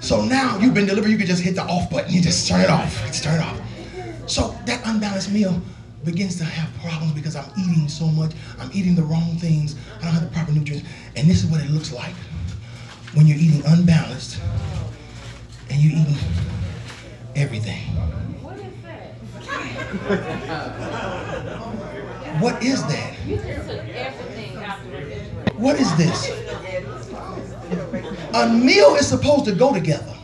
[0.00, 2.12] So now you've been delivered, you can just hit the off button.
[2.12, 2.94] You just turn it off.
[3.06, 3.60] Just turn it off.
[4.28, 5.60] So that unbalanced meal
[6.04, 8.32] begins to have problems because I'm eating so much.
[8.60, 9.74] I'm eating the wrong things.
[9.98, 10.88] I don't have the proper nutrients.
[11.16, 12.14] And this is what it looks like
[13.14, 14.40] when you're eating unbalanced
[15.70, 16.14] and you're eating
[17.36, 17.80] everything.
[18.42, 19.12] What is that?
[22.40, 23.14] What is that?
[23.26, 23.46] You took
[23.94, 24.56] everything.
[25.56, 26.30] What is this?
[28.34, 30.14] A meal is supposed to go together.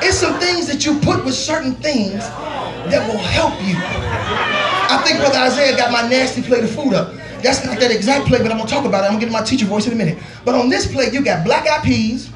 [0.00, 3.76] It's some things that you put with certain things that will help you.
[3.76, 7.12] I think Brother Isaiah got my nasty plate of food up.
[7.42, 9.08] That's not that exact plate, but I'm gonna talk about it.
[9.08, 10.18] I'm gonna get my teacher voice in a minute.
[10.44, 12.30] But on this plate, you got black eyed peas,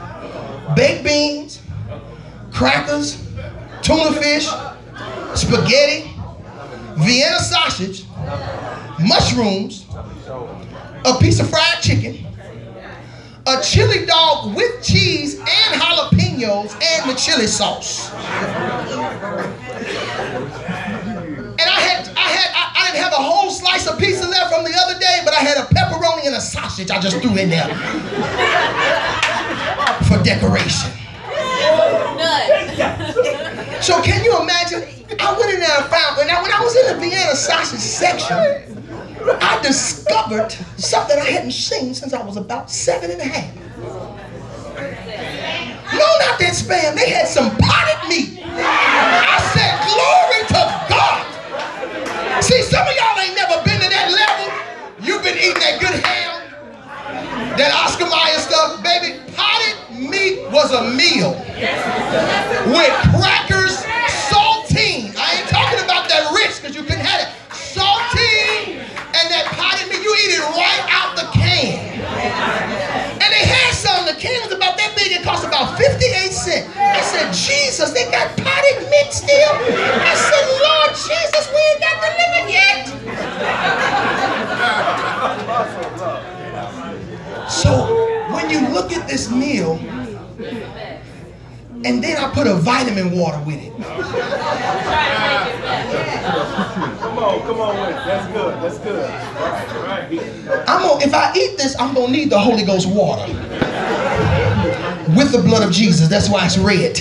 [0.76, 1.60] baked beans,
[2.52, 3.21] crackers,
[3.82, 4.48] tuna fish,
[5.34, 6.10] spaghetti,
[6.96, 8.04] Vienna sausage,
[9.00, 9.86] mushrooms,
[11.04, 12.24] a piece of fried chicken,
[13.46, 18.12] a chili dog with cheese and jalapenos and the chili sauce.
[21.58, 24.54] And I had, I had, I, I didn't have a whole slice of pizza left
[24.54, 27.36] from the other day, but I had a pepperoni and a sausage I just threw
[27.36, 27.68] in there
[30.06, 31.01] for decoration.
[33.82, 34.84] So can you imagine?
[35.18, 38.36] I went in there and found, now when I was in the Vienna sausage section,
[39.40, 43.52] I discovered something I hadn't seen since I was about seven and a half.
[45.92, 46.94] No, not that spam.
[46.94, 48.38] They had some potted meat.
[48.46, 51.26] I said, glory to God.
[52.42, 54.46] See, some of y'all ain't never been to that level.
[55.04, 56.31] You've been eating that good ham,
[57.56, 58.82] that Oscar Mayer stuff.
[58.82, 61.36] Baby, potted meat was a meal
[62.72, 63.76] with crackers,
[64.28, 65.12] saltine.
[65.16, 67.30] I ain't talking about that Ritz because you couldn't have it.
[67.52, 68.80] Saltine
[69.12, 71.76] and that potted meat, you eat it right out the can.
[73.20, 76.72] And they had some, the can was about that big, it cost about 58 cents.
[76.76, 79.52] I said, Jesus, they got potted meat still?
[88.92, 89.78] So when you look at this meal,
[91.84, 93.72] and then I put a vitamin water with it.
[97.00, 97.96] Come on, come on with it.
[98.04, 98.62] That's good.
[98.62, 99.10] That's good.
[99.10, 100.68] Right, right.
[100.68, 103.26] I'm gonna, if I eat this, I'm gonna need the Holy Ghost water
[105.16, 106.08] with the blood of Jesus.
[106.08, 106.98] That's why it's red.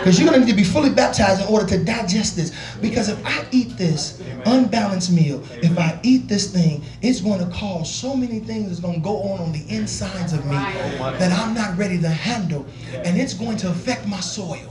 [0.00, 2.52] Because you're gonna need to be fully baptized in order to digest this.
[2.80, 7.54] Because if I eat this unbalanced meal, if I eat this thing, it's going to
[7.54, 11.32] cause so many things that's going to go on on the insides of me that
[11.38, 14.69] I'm not ready to handle, and it's going to affect my soil.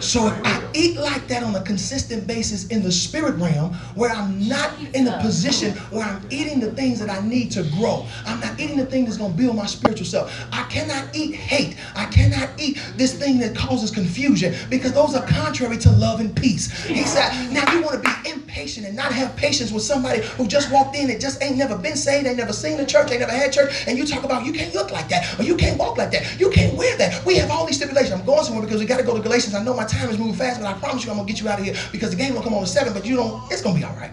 [0.00, 4.10] So if I eat like that on a consistent basis in the spirit realm, where
[4.10, 8.06] I'm not in a position where I'm eating the things that I need to grow,
[8.26, 10.46] I'm not eating the thing that's going to build my spiritual self.
[10.52, 11.76] I cannot eat hate.
[11.94, 16.34] I cannot eat this thing that causes confusion because those are contrary to love and
[16.34, 16.72] peace.
[16.84, 20.48] He said, now you want to be impatient and not have patience with somebody who
[20.48, 23.20] just walked in and just ain't never been saved, ain't never seen the church, ain't
[23.20, 25.78] never had church, and you talk about you can't look like that or you can't
[25.78, 27.24] walk like that, you can't wear that.
[27.24, 28.12] We have all these stipulations.
[28.12, 29.54] I'm going somewhere because we got to go to Galatians.
[29.54, 31.48] I know my time is moving fast, but I promise you I'm gonna get you
[31.48, 33.52] out of here because the game will come on at seven, but you don't.
[33.52, 34.10] It's gonna be all right.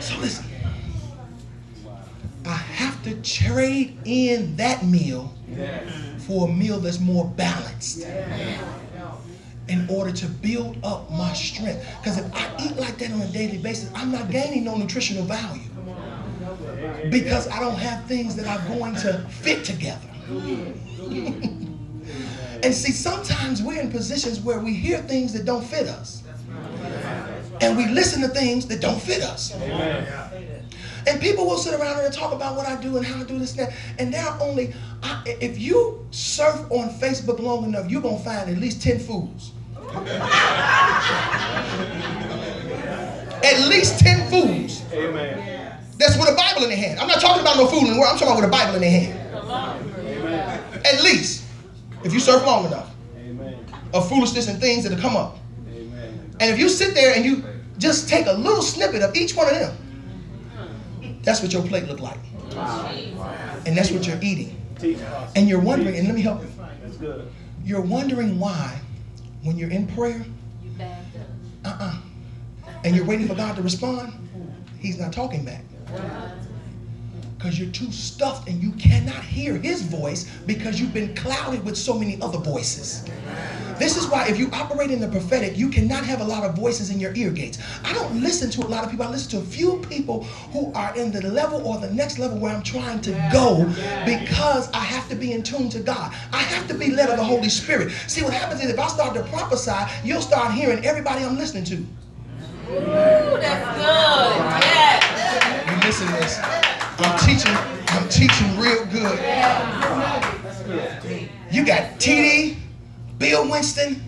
[0.00, 0.44] so listen,
[2.44, 5.32] I have to trade in that meal
[6.18, 8.04] for a meal that's more balanced.
[9.68, 11.86] In order to build up my strength.
[12.02, 15.22] Because if I eat like that on a daily basis, I'm not gaining no nutritional
[15.24, 15.62] value.
[17.08, 20.08] Because I don't have things that are going to fit together.
[22.62, 26.22] And see, sometimes we're in positions where we hear things that don't fit us.
[27.60, 29.54] And we listen to things that don't fit us.
[31.04, 33.38] And people will sit around and talk about what I do and how I do
[33.38, 33.74] this and that.
[33.98, 34.72] And there are only,
[35.02, 39.00] I, if you surf on Facebook long enough, you're going to find at least 10
[39.00, 39.52] fools.
[43.44, 44.82] at least 10 fools.
[44.92, 45.78] Amen.
[45.98, 47.00] That's with a Bible in their hand.
[47.00, 48.12] I'm not talking about no fool in the world.
[48.12, 49.18] I'm talking about with a Bible in their hand.
[50.84, 51.41] At least,
[52.04, 53.64] if you surf long enough, Amen.
[53.94, 55.38] of foolishness and things that have come up.
[55.68, 56.30] Amen.
[56.40, 57.44] And if you sit there and you
[57.78, 59.76] just take a little snippet of each one of them,
[61.22, 62.18] that's what your plate look like.
[63.66, 64.56] And that's what you're eating.
[65.36, 66.48] And you're wondering, and let me help you.
[66.82, 67.30] That's good.
[67.64, 68.80] You're wondering why,
[69.42, 70.24] when you're in prayer,
[70.62, 71.16] You backed
[71.64, 71.80] up.
[71.80, 72.00] uh-uh,
[72.84, 74.12] and you're waiting for God to respond,
[74.80, 75.62] He's not talking back.
[77.42, 81.76] Because you're too stuffed and you cannot hear His voice because you've been clouded with
[81.76, 83.04] so many other voices.
[83.80, 86.54] This is why if you operate in the prophetic, you cannot have a lot of
[86.54, 87.58] voices in your ear gates.
[87.82, 89.04] I don't listen to a lot of people.
[89.04, 92.38] I listen to a few people who are in the level or the next level
[92.38, 93.64] where I'm trying to go
[94.06, 96.14] because I have to be in tune to God.
[96.32, 97.90] I have to be led of the Holy Spirit.
[98.06, 99.72] See, what happens is if I start to prophesy,
[100.04, 101.74] you'll start hearing everybody I'm listening to.
[101.74, 101.86] Ooh,
[103.40, 104.36] that's good.
[104.62, 105.68] Yes.
[105.68, 106.62] You missing this?
[107.02, 107.52] I'm teaching.
[107.88, 109.18] I'm teaching real good.
[111.50, 112.56] You got TD,
[113.18, 114.00] Bill Winston.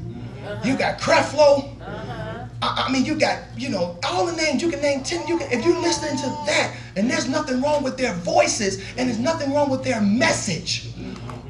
[0.65, 1.71] You got Creflo.
[2.63, 4.63] I, mean, you got you know all the names.
[4.63, 5.27] You can name ten.
[5.27, 9.09] You can if you're listening to that, and there's nothing wrong with their voices, and
[9.09, 10.91] there's nothing wrong with their message.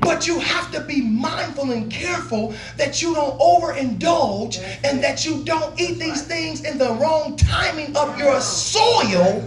[0.00, 5.42] But you have to be mindful and careful that you don't overindulge and that you
[5.44, 9.42] don't eat these things in the wrong timing of your soil.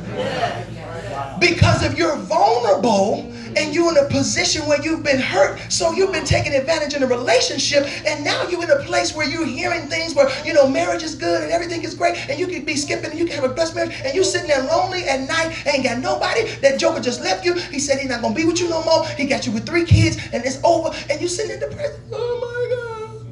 [1.37, 6.11] Because if you're vulnerable and you're in a position where you've been hurt, so you've
[6.11, 9.87] been taken advantage in a relationship, and now you're in a place where you're hearing
[9.87, 12.75] things where you know marriage is good and everything is great, and you could be
[12.75, 15.55] skipping and you can have a blessed marriage, and you sitting there lonely at night,
[15.67, 16.43] ain't got nobody.
[16.61, 17.53] That joker just left you.
[17.55, 19.05] He said he's not gonna be with you no more.
[19.17, 21.95] He got you with three kids, and it's over, and you sitting in depression.
[22.13, 23.27] Oh my God.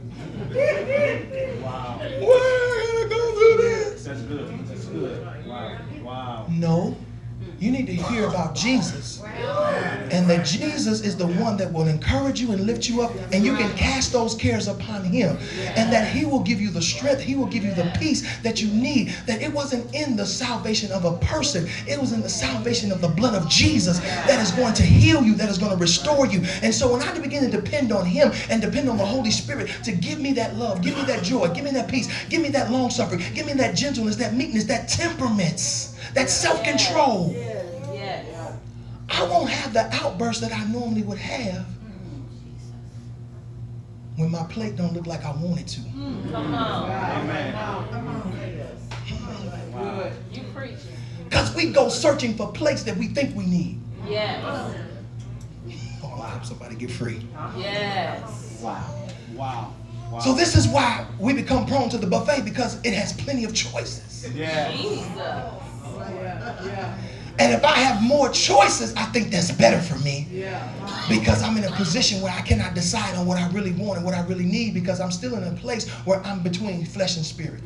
[1.62, 2.12] Wow.
[2.17, 3.58] Why I gotta go through
[3.93, 4.04] this?
[4.06, 4.67] That's good.
[4.67, 5.28] That's good.
[5.43, 5.80] Wow.
[6.00, 6.45] Wow.
[6.48, 7.05] No.
[7.65, 9.23] You need to hear about Jesus.
[10.12, 13.43] And that Jesus is the one that will encourage you and lift you up, and
[13.43, 15.36] you can cast those cares upon Him.
[15.75, 18.62] And that He will give you the strength, He will give you the peace that
[18.62, 19.15] you need.
[19.25, 23.01] That it wasn't in the salvation of a person, it was in the salvation of
[23.01, 26.28] the blood of Jesus that is going to heal you, that is going to restore
[26.28, 26.43] you.
[26.62, 29.71] And so when I begin to depend on Him and depend on the Holy Spirit
[29.86, 32.49] to give me that love, give me that joy, give me that peace, give me
[32.49, 37.36] that long suffering, give me that gentleness, that meekness, that temperaments, that self control.
[39.10, 39.19] Yes.
[39.19, 41.65] I won't have the outburst that I normally would have
[44.17, 45.81] when my plate don't look like I want it to.
[45.81, 46.89] Mm, come on.
[46.89, 47.56] Amen.
[50.31, 50.77] You preaching.
[51.23, 53.79] Because we go searching for plates that we think we need.
[54.08, 54.41] Yes.
[56.03, 57.25] Oh, I hope somebody get free.
[57.58, 58.62] Yes.
[58.62, 59.08] Wow.
[59.33, 59.73] Wow.
[60.12, 60.19] Wow.
[60.19, 63.53] So this is why we become prone to the buffet because it has plenty of
[63.53, 64.25] choices.
[64.27, 64.71] Oh, yeah.
[64.71, 65.15] Jesus.
[67.38, 70.27] And if I have more choices, I think that's better for me.
[71.10, 74.06] Because I'm in a position where I cannot decide on what I really want and
[74.06, 77.25] what I really need because I'm still in a place where I'm between flesh and
[77.25, 77.62] spirit.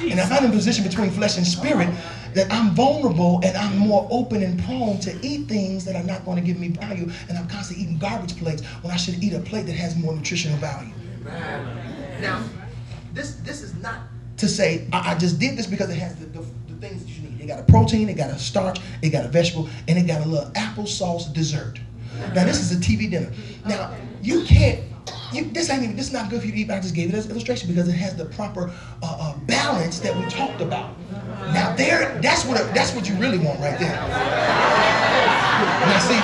[0.00, 1.88] And if I'm in a position between flesh and spirit,
[2.34, 6.24] that I'm vulnerable and I'm more open and prone to eat things that are not
[6.24, 7.10] going to give me value.
[7.28, 10.14] And I'm constantly eating garbage plates when I should eat a plate that has more
[10.14, 10.92] nutritional value.
[12.20, 12.42] Now,
[13.12, 14.00] this this is not
[14.38, 17.10] to say I, I just did this because it has the, the, the things that
[17.10, 17.40] you need.
[17.40, 20.24] It got a protein, it got a starch, it got a vegetable, and it got
[20.24, 21.78] a little applesauce dessert.
[22.34, 23.32] Now this is a TV dinner.
[23.66, 24.80] Now you can't.
[25.32, 25.96] You, this ain't even.
[25.96, 26.68] This is not good for you to eat.
[26.68, 28.70] But I just gave it as an illustration because it has the proper
[29.02, 30.94] uh, uh, balance that we talked about.
[31.52, 33.96] Now there, that's what that's what you really want right there.
[35.86, 36.20] Now see.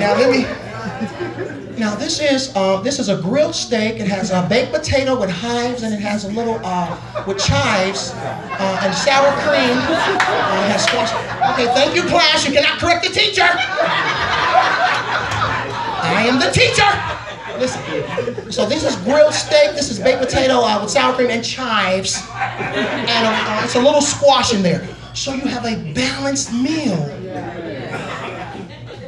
[0.00, 1.61] Now let me.
[1.78, 3.98] Now this is uh, this is a grilled steak.
[3.98, 8.12] It has a baked potato with hives, and it has a little uh, with chives
[8.14, 9.78] uh, and sour cream.
[9.78, 11.12] Uh, it has squash.
[11.54, 12.46] Okay, thank you, class.
[12.46, 13.48] You cannot correct the teacher.
[16.04, 16.84] I am the teacher.
[17.58, 18.52] Listen.
[18.52, 19.74] So this is grilled steak.
[19.74, 24.02] This is baked potato uh, with sour cream and chives, and uh, it's a little
[24.02, 24.86] squash in there.
[25.14, 26.98] So you have a balanced meal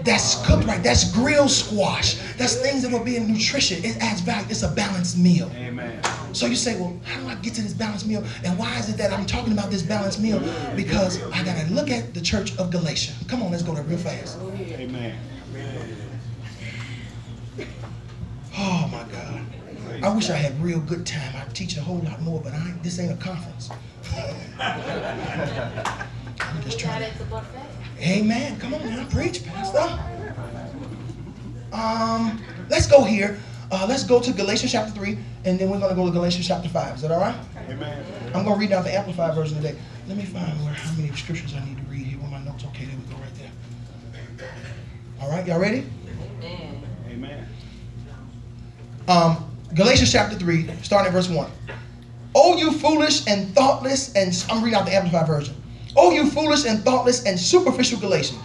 [0.04, 0.82] that's cooked right.
[0.82, 2.16] That's grilled squash.
[2.36, 3.82] That's things that will be in nutrition.
[3.84, 4.46] It adds value.
[4.50, 5.50] It's a balanced meal.
[5.54, 5.98] Amen.
[6.32, 8.22] So you say, well, how do I get to this balanced meal?
[8.44, 10.40] And why is it that I'm talking about this balanced meal?
[10.76, 13.12] Because I gotta look at the church of Galatia.
[13.28, 14.38] Come on, let's go there real fast.
[14.38, 15.16] Amen.
[18.56, 19.46] Oh my God.
[20.02, 21.34] I wish I had real good time.
[21.36, 23.70] I'd teach a whole lot more, but I this ain't a conference.
[26.40, 27.73] I'm just trying to.
[27.98, 28.58] Amen.
[28.58, 29.98] Come on now, preach, Pastor.
[31.72, 33.38] Um, let's go here.
[33.70, 36.46] Uh, let's go to Galatians chapter 3, and then we're going to go to Galatians
[36.46, 36.96] chapter 5.
[36.96, 37.34] Is that all right?
[37.68, 38.04] Amen.
[38.34, 39.76] I'm going to read out the Amplified version today.
[40.06, 42.18] Let me find where how many scriptures I need to read here.
[42.18, 42.64] Where my notes?
[42.66, 43.34] Okay, there we go, right
[44.38, 44.48] there.
[45.20, 45.86] All right, y'all ready?
[46.42, 46.82] Amen.
[47.08, 47.48] Amen.
[49.08, 51.50] Um, Galatians chapter 3, starting at verse 1.
[52.34, 55.54] Oh, you foolish and thoughtless, and I'm reading out the Amplified version.
[55.96, 58.42] Oh, you foolish and thoughtless and superficial Galatians,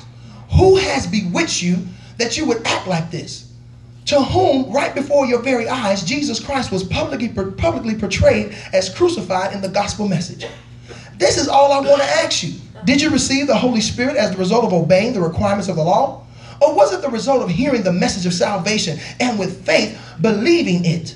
[0.51, 1.77] who has bewitched you
[2.17, 3.51] that you would act like this?
[4.05, 9.53] To whom, right before your very eyes, Jesus Christ was publicly, publicly portrayed as crucified
[9.53, 10.47] in the gospel message.
[11.17, 12.53] This is all I want to ask you.
[12.85, 15.83] Did you receive the Holy Spirit as the result of obeying the requirements of the
[15.83, 16.25] law?
[16.61, 20.85] Or was it the result of hearing the message of salvation and with faith believing
[20.85, 21.15] it?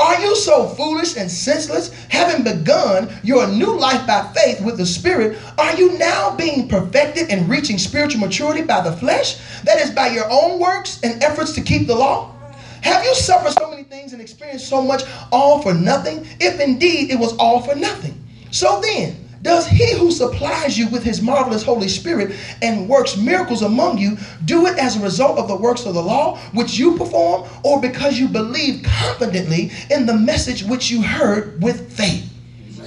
[0.00, 4.86] Are you so foolish and senseless, having begun your new life by faith with the
[4.86, 5.38] Spirit?
[5.58, 9.38] Are you now being perfected and reaching spiritual maturity by the flesh?
[9.64, 12.34] That is, by your own works and efforts to keep the law?
[12.80, 16.26] Have you suffered so many things and experienced so much all for nothing?
[16.40, 18.26] If indeed it was all for nothing.
[18.50, 23.62] So then, does he who supplies you with his marvelous Holy Spirit and works miracles
[23.62, 26.96] among you do it as a result of the works of the law which you
[26.96, 32.30] perform, or because you believe confidently in the message which you heard with faith?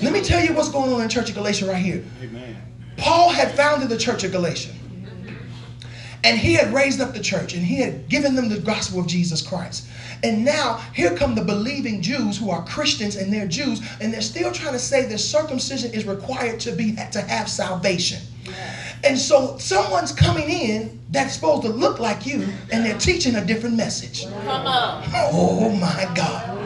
[0.01, 2.03] Let me tell you what's going on in the church of Galatia right here.
[2.21, 2.55] Amen.
[2.97, 4.73] Paul had founded the church of Galatia.
[6.23, 9.07] And he had raised up the church and he had given them the gospel of
[9.07, 9.87] Jesus Christ.
[10.23, 14.21] And now here come the believing Jews who are Christians and they're Jews and they're
[14.21, 18.21] still trying to say that circumcision is required to be to have salvation.
[19.03, 23.45] And so someone's coming in that's supposed to look like you and they're teaching a
[23.45, 24.25] different message.
[25.15, 26.57] Oh my God.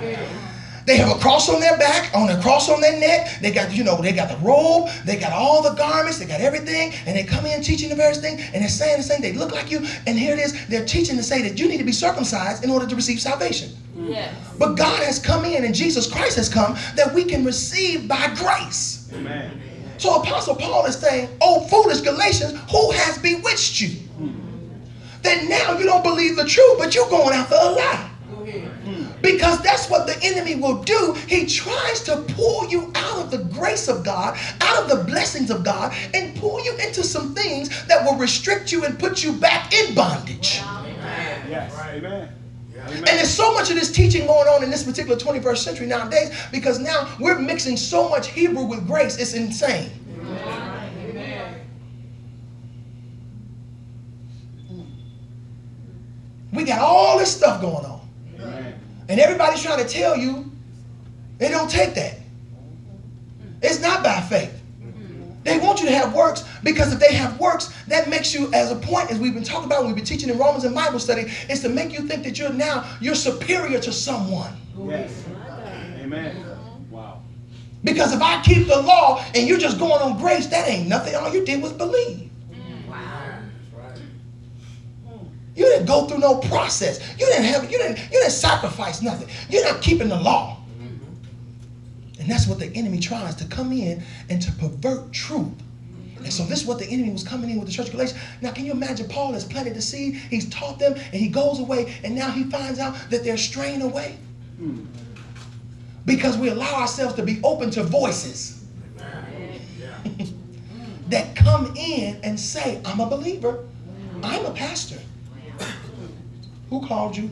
[0.87, 3.41] They have a cross on their back, on a cross on their neck.
[3.41, 6.39] They got, you know, they got the robe, they got all the garments, they got
[6.39, 9.19] everything, and they come in teaching the various thing, and they're saying the same.
[9.21, 10.65] They look like you, and here it is.
[10.67, 13.71] They're teaching to say that you need to be circumcised in order to receive salvation.
[13.97, 14.11] Mm.
[14.11, 14.33] Yes.
[14.57, 18.33] But God has come in, and Jesus Christ has come that we can receive by
[18.35, 19.11] grace.
[19.13, 19.61] Amen.
[19.97, 23.89] So Apostle Paul is saying, "Oh foolish Galatians, who has bewitched you?
[24.21, 24.33] Mm.
[25.23, 28.11] That now you don't believe the truth, but you're going after a lie."
[29.21, 31.15] Because that's what the enemy will do.
[31.27, 35.49] He tries to pull you out of the grace of God, out of the blessings
[35.49, 39.33] of God, and pull you into some things that will restrict you and put you
[39.33, 40.59] back in bondage.
[41.49, 41.73] Yes.
[41.89, 42.29] Amen.
[42.87, 46.31] And there's so much of this teaching going on in this particular 21st century nowadays
[46.51, 49.91] because now we're mixing so much Hebrew with grace, it's insane.
[56.53, 57.96] We got all this stuff going on.
[59.09, 60.51] And everybody's trying to tell you
[61.37, 62.19] they don't take that.
[63.61, 64.53] It's not by faith.
[65.43, 68.69] They want you to have works because if they have works, that makes you, as
[68.69, 71.31] a point, as we've been talking about, we've been teaching in Romans and Bible study,
[71.49, 74.51] is to make you think that you're now you're superior to someone.
[74.85, 75.23] Yes.
[76.01, 76.35] Amen.
[76.91, 77.21] Wow.
[77.83, 81.15] Because if I keep the law and you're just going on grace, that ain't nothing.
[81.15, 82.26] All you did was believe.
[85.57, 86.99] You didn't go through no process.
[87.17, 89.27] You didn't have you didn't you didn't sacrifice nothing.
[89.49, 90.57] You're not keeping the law.
[90.79, 92.21] Mm-hmm.
[92.21, 95.51] And that's what the enemy tries to come in and to pervert truth.
[96.17, 98.19] And so this is what the enemy was coming in with the church of Galatians.
[98.41, 101.59] Now, can you imagine Paul has planted the seed, he's taught them, and he goes
[101.59, 104.17] away, and now he finds out that they're straying away?
[106.05, 108.65] Because we allow ourselves to be open to voices
[111.09, 113.65] that come in and say, I'm a believer,
[114.21, 114.99] I'm a pastor.
[116.69, 117.29] Who called you?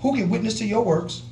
[0.00, 1.22] Who can witness to your works?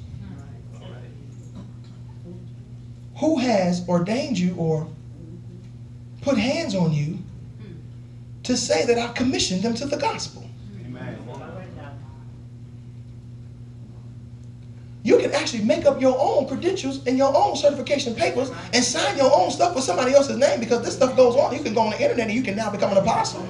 [3.18, 4.88] Who has ordained you or
[6.20, 7.18] put hands on you
[8.42, 10.44] to say that I commissioned them to the gospel?
[15.04, 19.16] You can actually make up your own credentials and your own certification papers and sign
[19.16, 21.54] your own stuff with somebody else's name because this stuff goes on.
[21.56, 23.48] You can go on the internet and you can now become an apostle.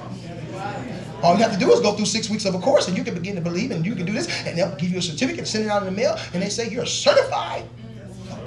[1.23, 3.03] All you have to do is go through six weeks of a course and you
[3.03, 5.47] can begin to believe and you can do this and they'll give you a certificate,
[5.47, 7.63] send it out in the mail, and they say you're a certified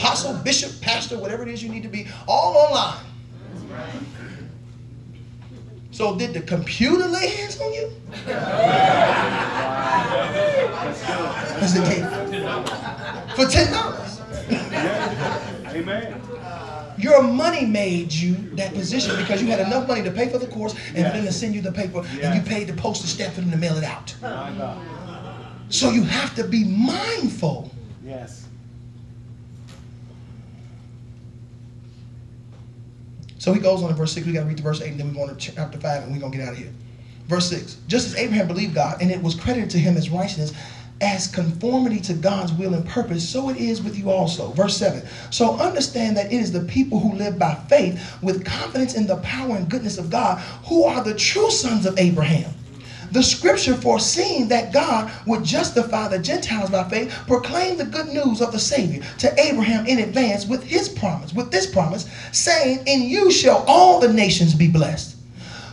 [0.01, 3.05] apostle, bishop, pastor, whatever it is you need to be, all online.
[5.91, 7.91] So did the computer lay hands on you?
[13.37, 14.21] For ten dollars.
[15.69, 16.21] Amen.
[17.01, 20.47] Your money made you that position because you had enough money to pay for the
[20.47, 23.35] course and for them to send you the paper and you paid the postage stamp
[23.35, 24.15] for them to mail it out.
[25.71, 27.73] So you have to be mindful.
[28.05, 28.49] Yes.
[33.39, 34.27] So he goes on in verse 6.
[34.27, 36.13] We got to read to verse 8 and then we're going to chapter 5 and
[36.13, 36.73] we're going to get out of here.
[37.27, 37.79] Verse 6.
[37.87, 40.53] Just as Abraham believed God and it was credited to him as righteousness,
[41.01, 44.53] as conformity to God's will and purpose, so it is with you also.
[44.53, 45.03] Verse 7.
[45.31, 49.17] So understand that it is the people who live by faith with confidence in the
[49.17, 52.53] power and goodness of God who are the true sons of Abraham.
[53.13, 58.41] The scripture foreseeing that God would justify the Gentiles by faith proclaimed the good news
[58.41, 63.03] of the Savior to Abraham in advance with his promise, with this promise, saying, In
[63.03, 65.17] you shall all the nations be blessed.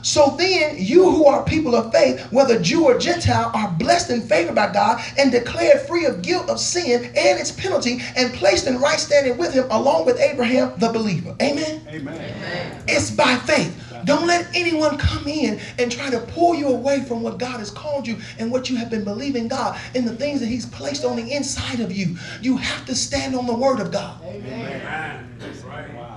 [0.08, 4.24] So then, you who are people of faith, whether Jew or Gentile, are blessed and
[4.24, 8.68] favored by God and declared free of guilt of sin and its penalty and placed
[8.68, 11.36] in right standing with Him along with Abraham the believer.
[11.41, 11.86] Amen?
[11.89, 12.84] Amen.
[12.88, 13.84] It's by faith.
[14.05, 17.70] Don't let anyone come in and try to pull you away from what God has
[17.70, 21.03] called you and what you have been believing God and the things that He's placed
[21.03, 22.16] on the inside of you.
[22.39, 24.22] You have to stand on the Word of God.
[24.22, 25.20] Wow.
[25.93, 26.16] Wow.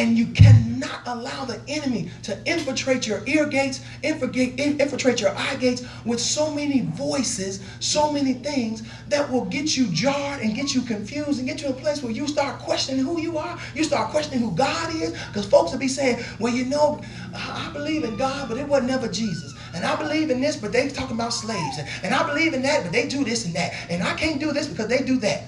[0.00, 5.84] And you cannot allow the enemy to infiltrate your ear gates, infiltrate, your eye gates
[6.06, 10.80] with so many voices, so many things that will get you jarred and get you
[10.80, 13.58] confused and get you in a place where you start questioning who you are.
[13.74, 15.10] You start questioning who God is.
[15.28, 17.02] Because folks will be saying, well, you know,
[17.34, 19.54] I believe in God, but it was never Jesus.
[19.74, 21.78] And I believe in this, but they talking about slaves.
[22.02, 23.74] And I believe in that, but they do this and that.
[23.90, 25.44] And I can't do this because they do that.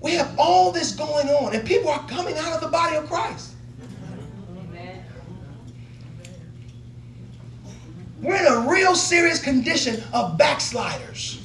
[0.00, 3.08] We have all this going on, and people are coming out of the body of
[3.08, 3.53] Christ.
[8.24, 11.42] We're in a real serious condition of backsliders.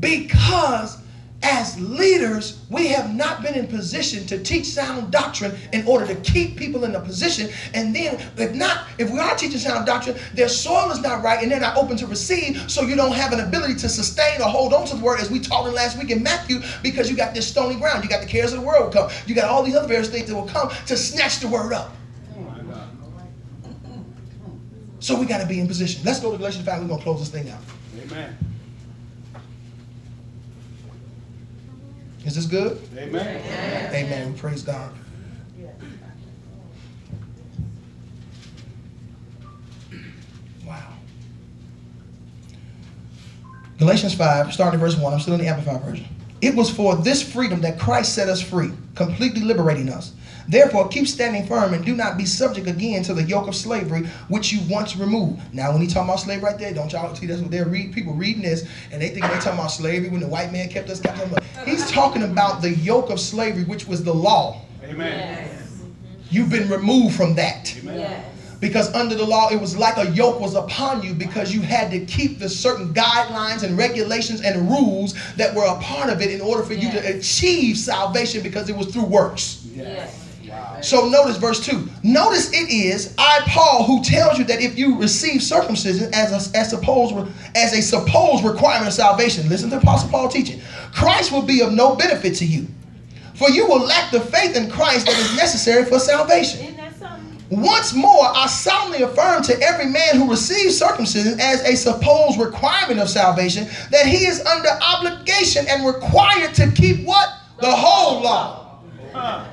[0.00, 1.02] Because
[1.42, 6.14] as leaders we have not been in position to teach sound doctrine in order to
[6.16, 7.48] keep people in a position.
[7.74, 11.40] And then if not if we are teaching sound doctrine their soil is not right
[11.42, 14.48] and they're not open to receive so you don't have an ability to sustain or
[14.48, 17.16] hold on to the word as we taught in last week in matthew because you
[17.16, 18.02] got this stony ground.
[18.02, 19.10] You got the cares of the world come.
[19.26, 21.92] You got all these other various things that will come to snatch the word up
[22.36, 22.88] My God.
[25.00, 27.04] So we got to be in position let's go to galatians 5 we're going to
[27.04, 27.60] close this thing out
[28.02, 28.36] Amen.
[32.24, 33.94] is this good Amen.
[33.94, 34.34] Amen.
[34.34, 34.92] Praise God.
[40.66, 40.92] Wow.
[43.78, 45.12] Galatians 5, starting at verse 1.
[45.12, 46.06] I'm still in the Amplified version.
[46.40, 50.14] It was for this freedom that Christ set us free, completely liberating us.
[50.48, 54.06] Therefore, keep standing firm and do not be subject again to the yoke of slavery
[54.28, 55.42] which you once removed.
[55.52, 57.92] Now, when he talking about slavery right there, don't y'all see that's what they're reading?
[57.92, 60.88] People reading this and they think they're talking about slavery when the white man kept
[60.88, 61.38] us captive.
[61.66, 64.62] He's talking about the yoke of slavery, which was the law.
[64.84, 65.50] Amen.
[66.30, 67.76] You've been removed from that.
[67.78, 68.24] Amen.
[68.60, 71.90] Because under the law, it was like a yoke was upon you because you had
[71.92, 76.32] to keep the certain guidelines and regulations and rules that were a part of it
[76.32, 79.64] in order for you to achieve salvation because it was through works.
[79.74, 80.18] Yes.
[80.18, 80.27] Wow.
[80.80, 81.88] So notice verse 2.
[82.02, 86.56] Notice it is I, Paul, who tells you that if you receive circumcision as a,
[86.56, 87.14] as, supposed,
[87.54, 90.60] as a supposed requirement of salvation, listen to Apostle Paul teaching,
[90.92, 92.66] Christ will be of no benefit to you.
[93.34, 96.74] For you will lack the faith in Christ that is necessary for salvation.
[97.50, 103.00] Once more, I solemnly affirm to every man who receives circumcision as a supposed requirement
[103.00, 107.30] of salvation that he is under obligation and required to keep what?
[107.60, 108.80] The whole law.
[109.14, 109.48] Right.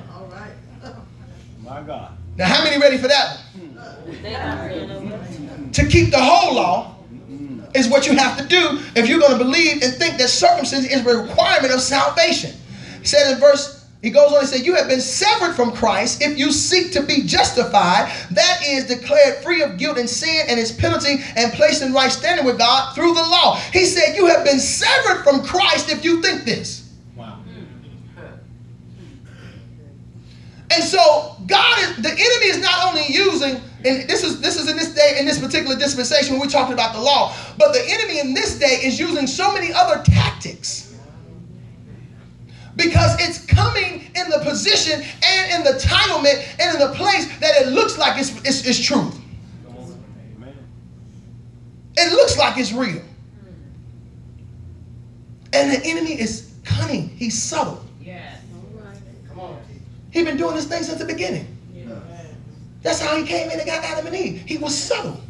[1.66, 2.16] My God.
[2.36, 3.40] Now, how many ready for that?
[5.72, 6.94] to keep the whole law
[7.74, 10.90] is what you have to do if you're going to believe and think that circumcision
[10.90, 12.52] is a requirement of salvation.
[13.00, 16.22] He said in verse he goes on and says, You have been severed from Christ
[16.22, 18.12] if you seek to be justified.
[18.30, 22.12] That is declared free of guilt and sin and its penalty and placed in right
[22.12, 23.56] standing with God through the law.
[23.72, 26.85] He said, You have been severed from Christ if you think this.
[30.76, 34.70] And so God is the enemy is not only using, and this is this is
[34.70, 37.82] in this day, in this particular dispensation when we're talking about the law, but the
[37.88, 40.94] enemy in this day is using so many other tactics
[42.76, 47.56] because it's coming in the position and in the entitlement and in the place that
[47.62, 49.18] it looks like it's, it's, it's truth.
[51.96, 53.02] It looks like it's real.
[55.54, 57.08] And the enemy is cunning.
[57.08, 57.85] He's subtle.
[60.16, 61.46] He's been doing this thing since the beginning.
[62.80, 64.44] That's how he came in and got Adam and Eve.
[64.46, 65.20] He was subtle.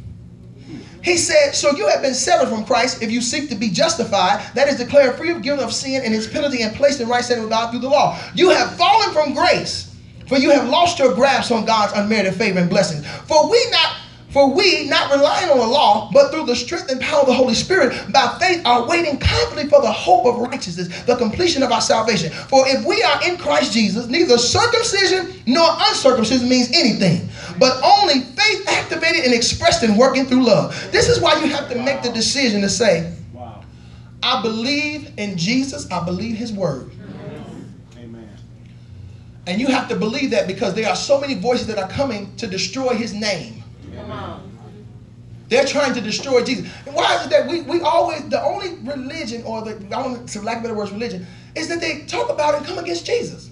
[1.03, 4.49] He said, So you have been severed from Christ if you seek to be justified,
[4.55, 7.25] that is declared free of guilt of sin and its penalty and placed in right
[7.25, 8.17] standing with God through the law.
[8.37, 9.93] You have fallen from grace,
[10.29, 13.05] for you have lost your grasp on God's unmerited favor and blessings.
[13.27, 13.97] For we not
[14.37, 17.33] for we, not relying on the law, but through the strength and power of the
[17.33, 21.73] Holy Spirit, by faith are waiting confidently for the hope of righteousness, the completion of
[21.73, 22.31] our salvation.
[22.31, 28.21] For if we are in Christ Jesus, neither circumcision nor uncircumcision means anything, but only
[28.21, 30.75] faith activated and expressed and working through love.
[30.93, 33.63] This is why you have to make the decision to say, wow.
[34.23, 36.91] I believe in Jesus, I believe his word.
[39.47, 42.37] And you have to believe that because there are so many voices that are coming
[42.37, 43.63] to destroy his name.
[45.49, 46.69] They're trying to destroy Jesus.
[46.87, 50.41] Why is it that we, we always, the only religion, or the, I don't to
[50.43, 53.51] lack of better words, religion, is that they talk about and come against Jesus.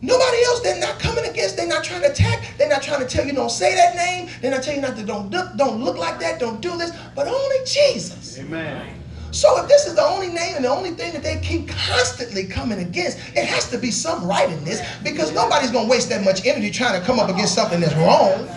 [0.00, 3.06] Nobody else, they're not coming against, they're not trying to attack, they're not trying to
[3.06, 5.96] tell you don't say that name, they're not telling you not to don't, don't look
[5.96, 8.38] like that, don't do this, but only Jesus.
[8.38, 8.94] Amen.
[9.32, 12.46] So if this is the only name and the only thing that they keep constantly
[12.46, 16.08] coming against, it has to be some right in this because nobody's going to waste
[16.10, 18.48] that much energy trying to come up against something that's wrong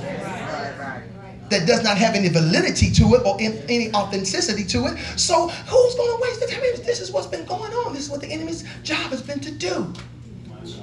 [1.52, 4.98] that does not have any validity to it or any authenticity to it.
[5.18, 6.62] So who's going to waste the time?
[6.86, 7.94] This is what's been going on.
[7.94, 9.94] This is what the enemy's job has been to do.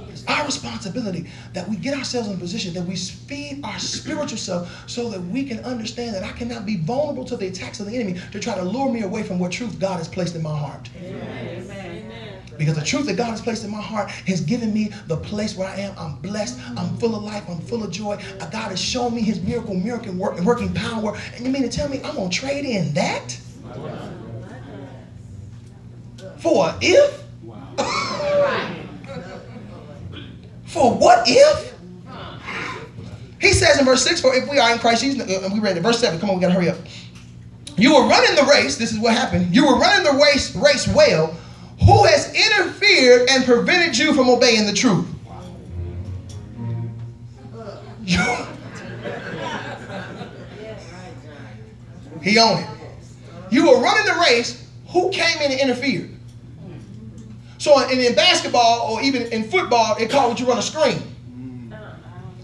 [0.08, 4.38] It's our responsibility that we get ourselves in a position that we feed our spiritual
[4.38, 7.86] self so that we can understand that I cannot be vulnerable to the attacks of
[7.86, 10.42] the enemy to try to lure me away from what truth God has placed in
[10.42, 10.90] my heart.
[10.96, 12.37] Amen.
[12.58, 15.56] Because the truth that God has placed in my heart has given me the place
[15.56, 15.94] where I am.
[15.96, 16.58] I'm blessed.
[16.76, 17.44] I'm full of life.
[17.48, 18.20] I'm full of joy.
[18.40, 21.16] Uh, God has shown me his miracle, miracle work, working power.
[21.36, 23.38] And you mean to tell me I'm going to trade in that?
[26.38, 27.24] For if?
[30.66, 31.74] For what if?
[33.40, 35.60] He says in verse 6, for if we are in Christ Jesus, uh, and we
[35.60, 36.76] read it, verse 7, come on, we gotta hurry up.
[37.76, 39.54] You were running the race, this is what happened.
[39.54, 41.36] You were running the race, race well
[41.80, 45.06] who has interfered and prevented you from obeying the truth?
[52.22, 52.68] he owned it.
[53.50, 54.66] You were running the race.
[54.88, 56.10] Who came in and interfered?
[57.58, 61.02] So in, in basketball or even in football, they call what you run a screen.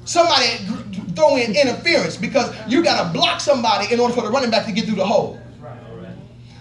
[0.05, 0.47] Somebody
[1.15, 4.67] throw in interference because you got to block somebody in order for the running back
[4.67, 5.41] to get through the hole.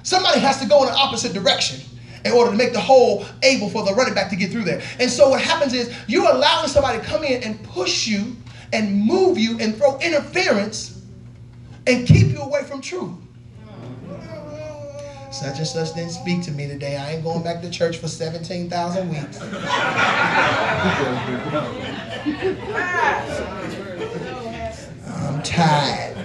[0.03, 1.81] Somebody has to go in the opposite direction
[2.25, 4.81] in order to make the hole able for the running back to get through there.
[4.99, 8.35] And so what happens is you're allowing somebody to come in and push you
[8.71, 11.01] and move you and throw interference
[11.85, 13.11] and keep you away from truth.
[15.31, 16.95] Such and such didn't speak to me today.
[16.95, 19.41] I ain't going back to church for 17,000 weeks.
[25.07, 26.17] I'm tired.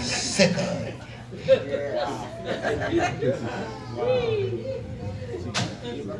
[0.00, 0.79] Sick of it.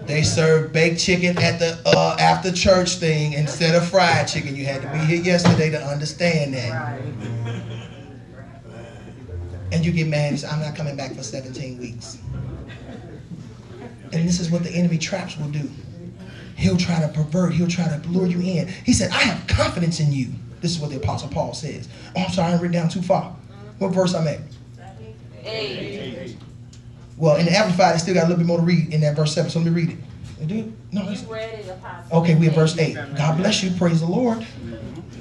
[0.07, 4.57] They serve baked chicken at the uh, after church thing instead of fried chicken.
[4.57, 7.01] You had to be here yesterday to understand that.
[9.73, 12.19] And you get mad and say, I'm not coming back for 17 weeks.
[14.13, 15.71] And this is what the enemy traps will do.
[16.57, 18.69] he'll try to pervert, he'll try to lure you in.
[18.85, 20.29] He said, I have confidence in you.
[20.61, 21.89] This is what the Apostle Paul says.
[22.17, 23.35] Oh, I'm sorry, I written down too far.
[23.79, 24.41] What verse I'm at?
[25.45, 26.37] Eight.
[27.17, 29.15] Well, in the Amplified, it still got a little bit more to read in that
[29.15, 30.47] verse 7, so let me read it.
[30.47, 32.19] Do No, You read it, Apostle.
[32.21, 32.95] okay, we're verse 8.
[33.17, 34.47] God bless you, praise the Lord.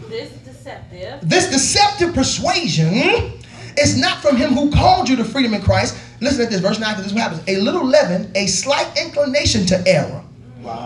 [0.08, 1.20] This deceptive.
[1.28, 2.94] This deceptive persuasion
[3.78, 5.98] is not from him who called you to freedom in Christ.
[6.22, 7.44] Listen to this, verse 9, because this is what happens.
[7.48, 10.24] A little leaven, a slight inclination to error,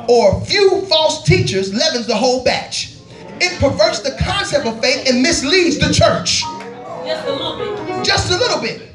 [0.09, 2.95] or a few false teachers leavens the whole batch.
[3.39, 6.41] It perverts the concept of faith and misleads the church.
[7.05, 8.05] Just a little bit.
[8.05, 8.92] Just a little bit.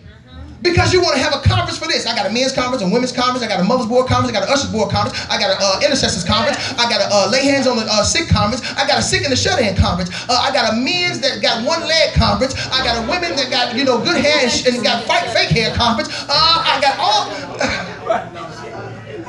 [0.61, 2.07] Because you want to have a conference for this.
[2.07, 4.41] I got a men's conference, a women's conference, I got a mother's board conference, I
[4.41, 7.31] got an ushers board conference, I got a uh, intercessors conference, I got a uh,
[7.31, 9.77] lay hands on the uh, sick conference, I got a sick and a shut in
[9.77, 13.37] conference, uh, I got a men's that got one leg conference, I got a women
[13.39, 16.35] that got you know good hair and, sh- and got fight fake hair conference, uh,
[16.35, 17.31] I got all.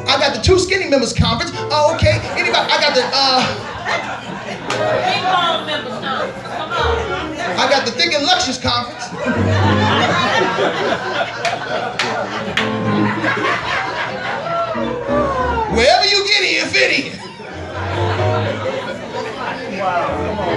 [0.10, 1.52] I got the two skinny members conference.
[1.54, 2.18] Oh, okay.
[2.34, 2.66] Anybody?
[2.66, 4.49] I got the uh,
[7.58, 9.06] I got the thick and luscious conference.
[15.76, 17.20] Wherever you get in, fit in.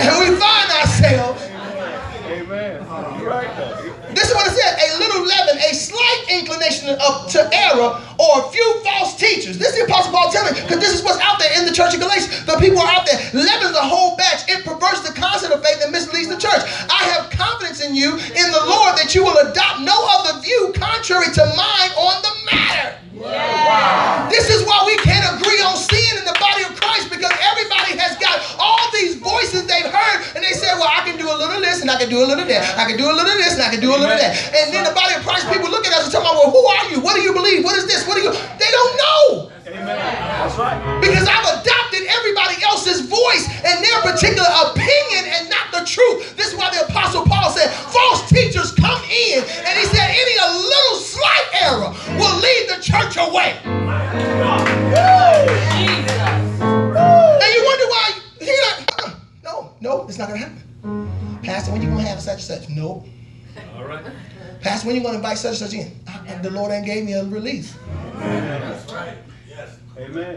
[0.02, 1.41] And we find ourselves,
[2.92, 8.30] this is what it said, a little leaven, a slight inclination of to error, or
[8.44, 9.56] a few false teachers.
[9.56, 11.94] This is the Apostle Paul telling, because this is what's out there in the church
[11.94, 12.44] of Galatians.
[12.44, 14.44] The people are out there, leavens the whole batch.
[14.48, 16.60] It perverts the concept of faith and misleads the church.
[16.92, 20.72] I have confidence in you, in the Lord, that you will adopt no other view
[20.76, 21.71] contrary to mine
[32.22, 32.78] do a little of that.
[32.78, 34.34] I can do a little of this and I can do a little of that.
[34.54, 34.91] And then the
[64.82, 65.92] Pastor, when you gonna invite such and such in?
[66.08, 67.76] Uh, the Lord ain't gave me a release.
[68.16, 68.60] Amen.
[68.62, 69.16] That's right.
[69.48, 69.78] Yes.
[69.96, 70.36] Amen.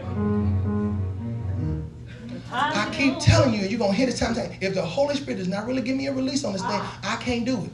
[2.52, 4.58] I keep telling you, you're gonna hit this time and time.
[4.60, 7.16] If the Holy Spirit does not really give me a release on this thing, I
[7.20, 7.72] can't do it.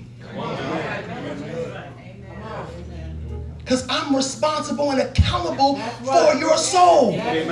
[3.58, 7.12] Because I'm responsible and accountable for your soul.
[7.12, 7.50] Amen.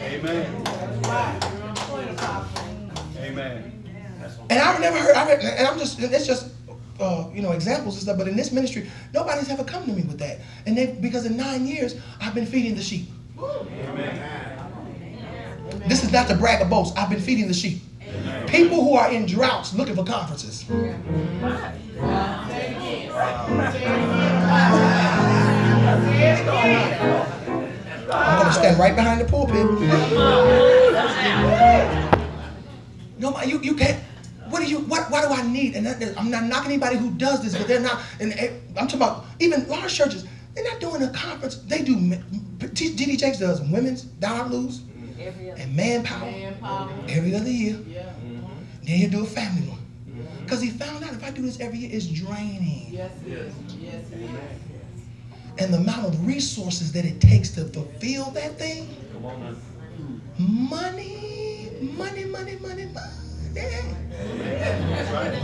[0.00, 0.64] Amen.
[3.18, 3.78] Amen.
[4.48, 6.48] And I've never heard, I read, and I'm just, it's just,
[7.00, 8.18] uh, you know, examples and stuff.
[8.18, 10.40] But in this ministry, nobody's ever come to me with that.
[10.66, 13.08] And they, because in nine years, I've been feeding the sheep.
[15.86, 16.96] This is not to brag or boast.
[16.96, 17.82] I've been feeding the sheep.
[18.46, 20.64] People who are in droughts looking for conferences.
[28.14, 29.66] I'm gonna stand right behind the pulpit.
[33.18, 34.02] No, you, you can't.
[34.52, 34.80] What do you?
[34.80, 35.10] What?
[35.10, 35.74] What do I need?
[35.76, 38.02] And that, I'm not knocking anybody who does this, but they're not.
[38.20, 38.34] And
[38.76, 40.26] I'm talking about even large churches.
[40.54, 41.56] They're not doing a conference.
[41.56, 41.96] They do.
[41.96, 44.80] TD Jakes does women's downloads
[45.18, 45.60] Every other.
[45.62, 46.52] and manpower
[47.08, 47.78] every other year.
[47.88, 48.02] Yeah.
[48.02, 48.46] Mm-hmm.
[48.84, 49.78] Then he'll do a family one.
[50.44, 52.88] Because he found out if I do this every year, it's draining.
[52.92, 53.54] Yes, it is.
[53.80, 54.30] Yes, it is.
[55.58, 58.94] And the amount of resources that it takes to fulfill that thing.
[60.38, 62.86] Money, money, money, money, money.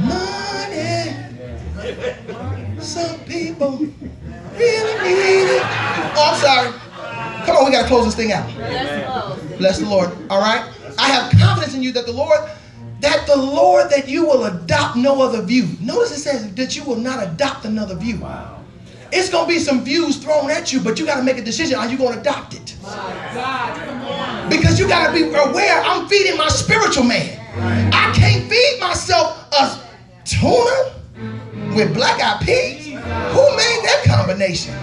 [0.00, 1.14] Money.
[2.80, 3.78] Some people
[4.56, 5.62] really need it.
[6.16, 6.72] Oh, I'm sorry.
[7.44, 8.46] Come on, we gotta close this thing out.
[9.58, 10.10] Bless the Lord.
[10.30, 10.64] All right.
[10.98, 12.40] I have confidence in you that the Lord,
[13.00, 15.68] that the Lord, that you will adopt no other view.
[15.80, 18.20] Notice it says that you will not adopt another view.
[18.20, 18.64] Wow.
[19.12, 21.78] It's gonna be some views thrown at you, but you gotta make a decision.
[21.78, 22.76] Are you gonna adopt it?
[24.48, 25.82] Because you gotta be aware.
[25.82, 27.37] I'm feeding my spiritual man.
[27.60, 29.80] I can't feed myself a
[30.24, 30.92] tuna
[31.74, 32.86] with black eyed peas.
[32.86, 34.74] Who made that combination?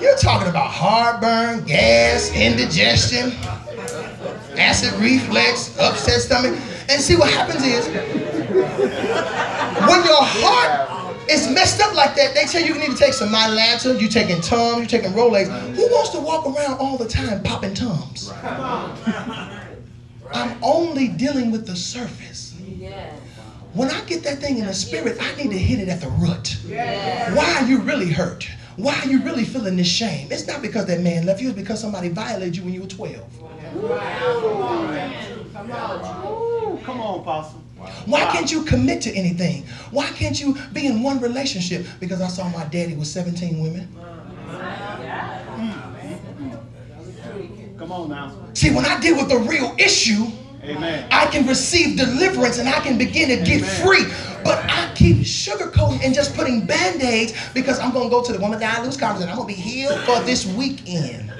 [0.00, 3.32] You're talking about heartburn, gas, indigestion,
[4.58, 6.58] acid reflux, upset stomach.
[6.88, 12.62] And see what happens is when your heart is messed up like that, they tell
[12.62, 15.48] you you need to take some Mylanta, You're taking Tums, You're taking Rolaids.
[15.74, 18.30] Who wants to walk around all the time popping Tums?
[20.32, 22.54] I'm only dealing with the surface.
[23.72, 26.08] When I get that thing in the spirit, I need to hit it at the
[26.08, 26.56] root.
[27.36, 28.48] Why are you really hurt?
[28.76, 30.28] why are you really feeling this shame?
[30.30, 32.86] It's not because that man left you, it's because somebody violated you when you were
[32.86, 33.24] 12.
[36.84, 37.62] Come on, Apostle.
[38.04, 39.64] Why can't you commit to anything?
[39.90, 41.86] Why can't you be in one relationship?
[42.00, 43.88] Because I saw my daddy with 17 women.
[47.78, 48.32] Come on now.
[48.54, 50.24] See, when I deal with the real issue,
[50.64, 51.06] Amen.
[51.10, 54.04] I can receive deliverance and I can begin to get free.
[54.42, 58.60] But I keep sugarcoating and just putting band-aids because I'm gonna go to the Woman
[58.60, 61.30] Die Lose conference and I'm gonna be healed for this weekend.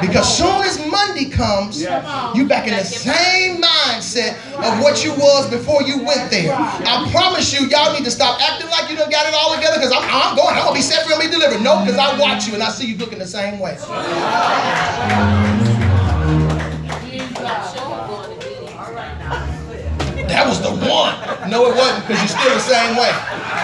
[0.00, 3.60] Because soon as Monday comes, you back in the same
[4.16, 6.52] mindset of what you was before you went there.
[6.54, 9.76] I promise you, y'all need to stop acting like you done got it all together
[9.76, 11.62] because I'm, I'm going, I'm gonna be set free, I'm gonna be delivered.
[11.62, 13.76] No, because I watch you and I see you looking the same way.
[13.76, 13.88] Sure,
[17.88, 18.76] we're going to get it.
[18.76, 20.26] All right now.
[20.28, 21.14] That was the one.
[21.50, 23.12] No, it wasn't, because you're still the same way.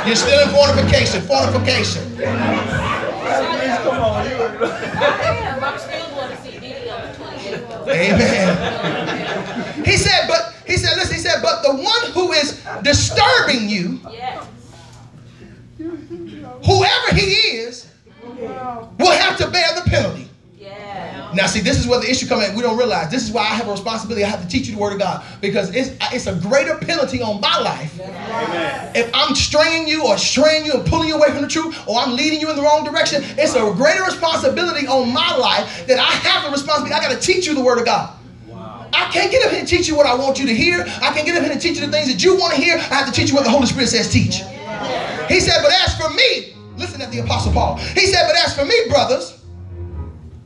[0.06, 1.22] You're still in fortification.
[1.22, 2.02] fornication.
[2.16, 4.24] Come on.
[4.30, 7.90] you- Damn, I'm still going to see Diddy on the 28th though.
[7.92, 9.84] Amen.
[9.84, 14.00] He said, but he said, listen, he said, but the one who is disturbing you,
[14.10, 14.46] Yes.
[15.78, 17.88] whoever he is,
[18.98, 20.28] will have to bear the penalty.
[20.58, 21.32] Yeah.
[21.34, 22.54] Now, see, this is where the issue comes in.
[22.54, 24.24] We don't realize this is why I have a responsibility.
[24.24, 27.20] I have to teach you the word of God because it's it's a greater penalty
[27.22, 28.92] on my life Amen.
[28.94, 31.98] if I'm straying you or straying you and pulling you away from the truth or
[31.98, 35.98] I'm leading you in the wrong direction, it's a greater responsibility on my life that
[35.98, 36.94] I have the responsibility.
[36.94, 38.14] I got to teach you the word of God.
[38.92, 40.82] I can't get up here and teach you what I want you to hear.
[40.82, 42.76] I can't get up here and teach you the things that you want to hear.
[42.76, 44.42] I have to teach you what the Holy Spirit says teach.
[45.28, 47.76] He said, but as for me, listen at the Apostle Paul.
[47.76, 49.42] He said, but as for me, brothers,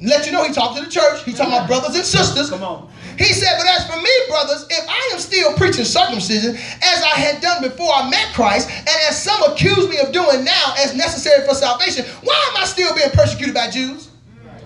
[0.00, 1.24] let you know he talked to the church.
[1.24, 2.50] He talking about brothers and sisters.
[2.50, 2.90] Come on.
[3.18, 7.16] He said, But as for me, brothers, if I am still preaching circumcision as I
[7.16, 10.94] had done before I met Christ, and as some accuse me of doing now as
[10.94, 14.10] necessary for salvation, why am I still being persecuted by Jews?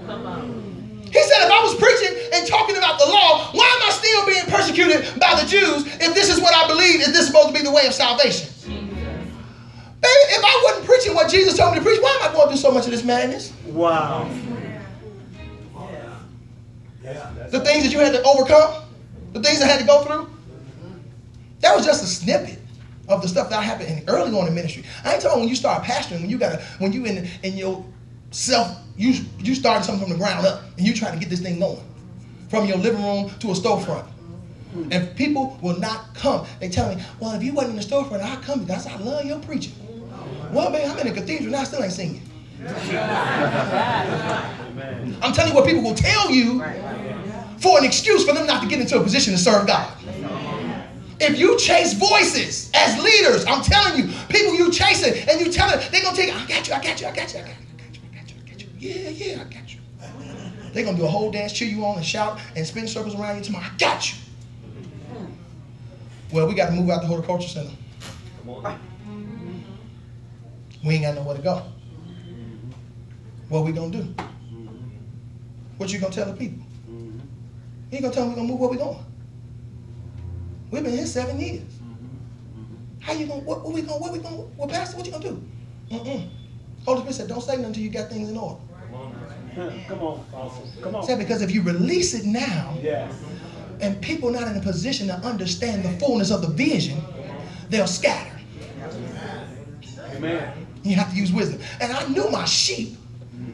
[0.07, 0.60] Come on.
[1.13, 4.27] He said, If I was preaching and talking about the law, why am I still
[4.27, 7.55] being persecuted by the Jews if this is what I believe is this supposed to
[7.55, 8.49] be the way of salvation?
[10.01, 12.49] Baby, if I wasn't preaching what Jesus told me to preach, why am I going
[12.49, 13.53] through so much of this madness?
[13.67, 14.31] Wow.
[17.03, 17.49] Yeah.
[17.51, 18.85] the things that you had to overcome,
[19.33, 20.31] the things I had to go through.
[21.61, 22.59] That was just a snippet
[23.09, 24.85] of the stuff that happened early on in ministry.
[25.05, 27.85] I ain't talking when you start pastoring, when you gotta, when you in in your
[28.31, 31.41] self, you you starting something from the ground up, and you trying to get this
[31.41, 31.81] thing going,
[32.49, 34.07] from your living room to a storefront.
[34.93, 36.47] And people will not come.
[36.61, 39.25] They tell me, well, if you wasn't in the storefront, I'd come because I love
[39.25, 39.73] your preaching.
[40.53, 42.23] Well, man, I'm in a cathedral now, I still ain't singing.
[44.71, 45.17] Amen.
[45.23, 46.61] I'm telling you what people will tell you
[47.59, 49.93] for an excuse for them not to get into a position to serve God.
[51.21, 55.81] If you chase voices as leaders, I'm telling you, people you chasing and you telling,
[55.91, 57.70] they're gonna take, I got you, I got you, I got you, I got you,
[58.81, 59.81] Yeah, yeah, I got you.
[60.73, 63.37] They're gonna do a whole dance, cheer you on, and shout and spin circles around
[63.37, 63.67] you tomorrow.
[63.67, 64.19] I got you.
[66.33, 67.73] Well, we got to move out the horticulture center.
[70.83, 71.63] We ain't got nowhere to go.
[73.51, 74.15] What we gonna do?
[75.77, 76.65] What you gonna tell the people?
[76.89, 77.23] You
[77.93, 79.05] ain't gonna tell them we gonna move where we going.
[80.71, 81.65] We've been here seven years.
[83.01, 83.41] How you gonna?
[83.41, 83.99] What, what we gonna?
[83.99, 84.37] What we gonna?
[84.37, 84.97] What pastor?
[84.97, 85.43] What you gonna do?
[85.91, 86.29] Mm-mm.
[86.85, 88.61] Holy Spirit said, don't say nothing until you got things in order.
[89.89, 90.69] Come on, Apostle.
[90.83, 91.03] Come on.
[91.05, 93.13] Said because if you release it now, Yes.
[93.81, 97.03] and people not in a position to understand the fullness of the vision,
[97.69, 98.31] they'll scatter.
[100.15, 100.53] Amen.
[100.83, 101.61] You have to use wisdom.
[101.81, 102.97] And I knew my sheep.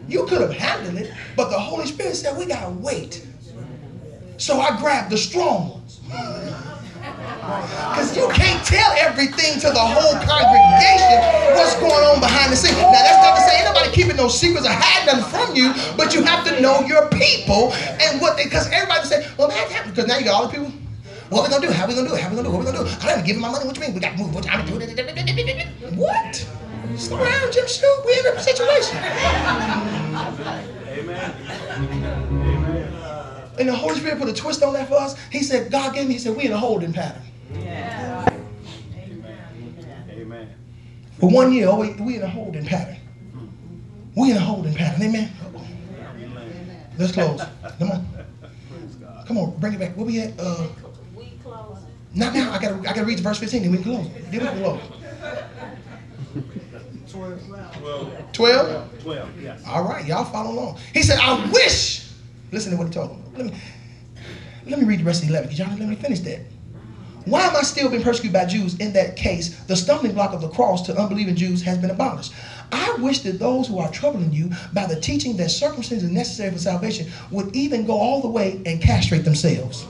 [0.08, 3.26] You could have handled it, but the Holy Spirit said we gotta wait.
[4.38, 6.00] So I grabbed the strong ones.
[7.46, 11.18] Because you can't tell everything to the whole congregation
[11.54, 12.76] what's going on behind the scenes.
[12.76, 15.72] Now that's not to say ain't nobody keeping no secrets or hiding nothing from you,
[15.96, 17.72] but you have to know your people
[18.02, 20.72] and what they because everybody say, well man, because now you got all the people.
[21.28, 21.72] What we gonna do?
[21.72, 22.20] How we gonna do it?
[22.20, 22.58] How we gonna do it?
[22.58, 22.96] What we gonna do?
[23.02, 23.66] I didn't give him my money.
[23.66, 23.94] What you mean?
[23.94, 24.34] We got to move.
[24.34, 25.96] What time to do it?
[25.96, 26.46] What?
[26.96, 28.02] Slow down, Jim Shoot.
[28.06, 28.96] We in a situation.
[30.96, 31.34] Amen.
[31.78, 32.92] Amen.
[33.58, 35.16] And the Holy Spirit put a twist on that for us.
[35.30, 37.22] He said, God gave me, he said, we in a holding pattern.
[37.54, 38.44] Amen.
[40.10, 40.54] Amen.
[41.20, 42.96] For one year, oh, we, we in a holding pattern.
[44.16, 45.02] We in a holding pattern.
[45.02, 45.30] Amen.
[46.98, 47.42] Let's close.
[47.78, 48.06] Come on.
[49.26, 49.96] Come on, bring it back.
[49.96, 50.32] Where we at?
[50.38, 50.68] Uh,
[51.14, 51.84] We closing.
[52.14, 52.52] not now.
[52.52, 54.06] I gotta I gotta read verse 15, then we can close.
[54.30, 54.80] Give it close.
[57.08, 58.32] 12?
[58.32, 59.02] 12.
[59.02, 59.62] 12, Yes.
[59.66, 60.78] All right, y'all follow along.
[60.94, 62.08] He said, I wish.
[62.52, 63.22] Listen to what he told him.
[63.36, 63.52] Let me
[64.66, 66.40] let me read the rest of the 11, because y'all didn't let me finish that.
[67.26, 68.78] Why am I still being persecuted by Jews?
[68.78, 72.32] In that case, the stumbling block of the cross to unbelieving Jews has been abolished.
[72.70, 76.52] I wish that those who are troubling you by the teaching that circumcision is necessary
[76.52, 79.82] for salvation would even go all the way and castrate themselves.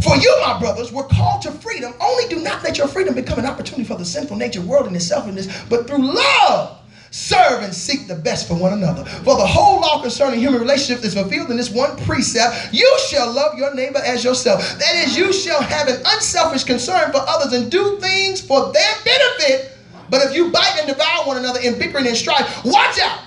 [0.00, 1.94] For you, my brothers, were called to freedom.
[2.00, 5.24] Only do not let your freedom become an opportunity for the sinful nature, worldliness, and
[5.24, 6.77] selfishness, but through love
[7.10, 9.04] serve and seek the best for one another.
[9.04, 13.32] For the whole law concerning human relationships is fulfilled in this one precept you shall
[13.32, 14.78] love your neighbor as yourself.
[14.78, 18.94] That is, you shall have an unselfish concern for others and do things for their
[19.04, 19.72] benefit.
[20.10, 23.20] But if you bite and devour one another in bickering and strife, watch out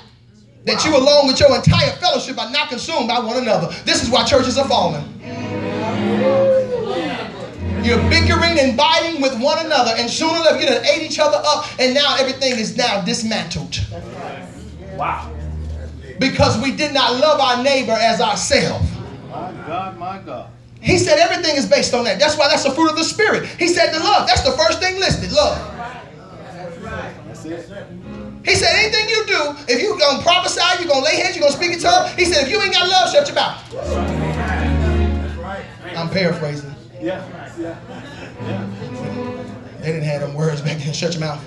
[0.65, 3.67] that you, along with your entire fellowship, are not consumed by one another.
[3.84, 5.03] This is why churches are falling.
[7.84, 11.41] You're bickering and biting with one another, and sooner or later you ate each other
[11.43, 13.79] up, and now everything is now dismantled.
[14.95, 15.32] Wow.
[16.19, 18.88] Because we did not love our neighbor as ourselves.
[19.29, 20.51] My God, my God.
[20.79, 22.19] He said everything is based on that.
[22.19, 23.45] That's why that's the fruit of the spirit.
[23.45, 24.27] He said the love.
[24.27, 25.32] That's the first thing listed.
[25.32, 25.57] Love.
[27.27, 27.67] That's it.
[28.43, 31.55] He said anything you do, if you're gonna prophesy, you're gonna lay hands, you're gonna
[31.55, 32.11] speak in tongues.
[32.13, 33.57] He said if you ain't got love, shut your mouth.
[35.95, 36.73] I'm paraphrasing.
[36.99, 37.23] Yeah.
[37.62, 37.80] Yeah.
[38.41, 38.70] Yeah.
[39.80, 40.93] They didn't have them words back then.
[40.93, 41.43] Shut your mouth.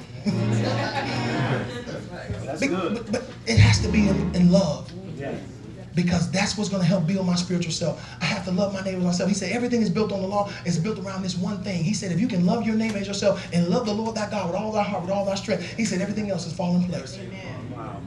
[2.44, 2.94] That's But, good.
[2.94, 4.90] but, but it has to be in, in love.
[5.16, 5.34] Yeah.
[5.94, 8.04] because that's what's going to help build my spiritual self.
[8.20, 9.28] I have to love my neighbor as myself.
[9.28, 10.50] He said everything is built on the law.
[10.64, 11.84] It's built around this one thing.
[11.84, 14.28] He said if you can love your neighbor as yourself and love the Lord thy
[14.28, 16.82] God with all thy heart, with all thy strength, he said everything else is falling
[16.82, 17.18] in place.
[17.76, 18.00] Wow.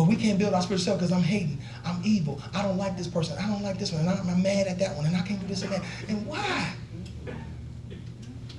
[0.00, 1.58] But we can't build our spiritual self because I'm hating.
[1.84, 2.40] I'm evil.
[2.54, 3.36] I don't like this person.
[3.36, 4.00] I don't like this one.
[4.00, 5.04] And I'm I'm mad at that one.
[5.04, 5.82] And I can't do this and that.
[6.08, 6.72] And why?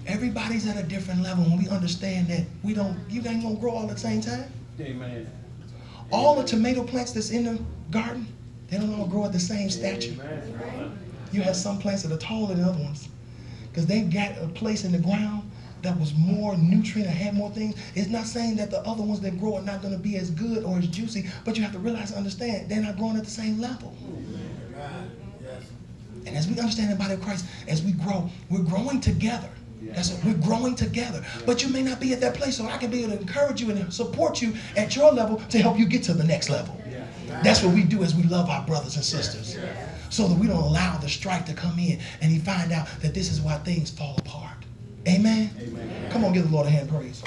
[0.06, 3.72] Everybody's at a different level when we understand that we don't, you ain't gonna grow
[3.72, 4.54] all at the same time.
[4.80, 5.32] Amen.
[6.12, 8.28] All the tomato plants that's in the garden,
[8.70, 10.14] they don't all grow at the same stature.
[10.22, 11.00] Amen.
[11.32, 13.10] You have some plants that are taller than other ones
[13.70, 15.51] because they've got a place in the ground
[15.84, 17.76] that was more nutrient or had more things.
[17.96, 20.32] It's not saying that the other ones that grow are not going to be as
[20.32, 23.24] good or as juicy, but you have to realize and understand they're not growing at
[23.24, 23.96] the same level.
[26.26, 29.50] And as we understand the body of Christ, as we grow, we're growing together.
[29.82, 30.24] That's it.
[30.24, 31.26] We're growing together.
[31.46, 33.62] But you may not be at that place, so I can be able to encourage
[33.62, 36.80] you and support you at your level to help you get to the next level.
[37.44, 39.58] That's what we do as we love our brothers and sisters.
[40.10, 43.14] So that we don't allow the strife to come in and you find out that
[43.14, 44.51] this is why things fall apart.
[45.08, 45.49] Amen?
[45.60, 46.12] Amen.
[46.12, 47.24] Come on, give the Lord a hand praise.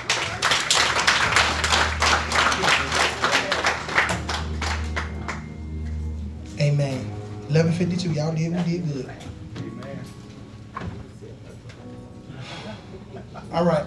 [6.60, 7.04] Amen.
[7.48, 9.10] 1152, y'all did, we did good.
[9.58, 10.00] Amen.
[13.52, 13.84] All right.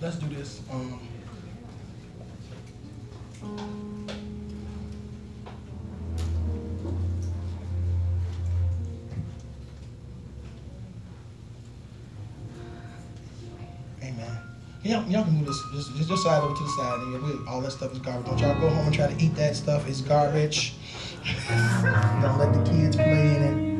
[0.00, 0.60] Let's do this.
[0.70, 1.00] Um,
[14.88, 17.00] Y'all, y'all can move this just, just, just slide over to the side.
[17.02, 18.24] And we, all that stuff is garbage.
[18.24, 19.86] Don't y'all go home and try to eat that stuff.
[19.86, 20.72] It's garbage.
[22.22, 23.77] Don't let the kids play in it.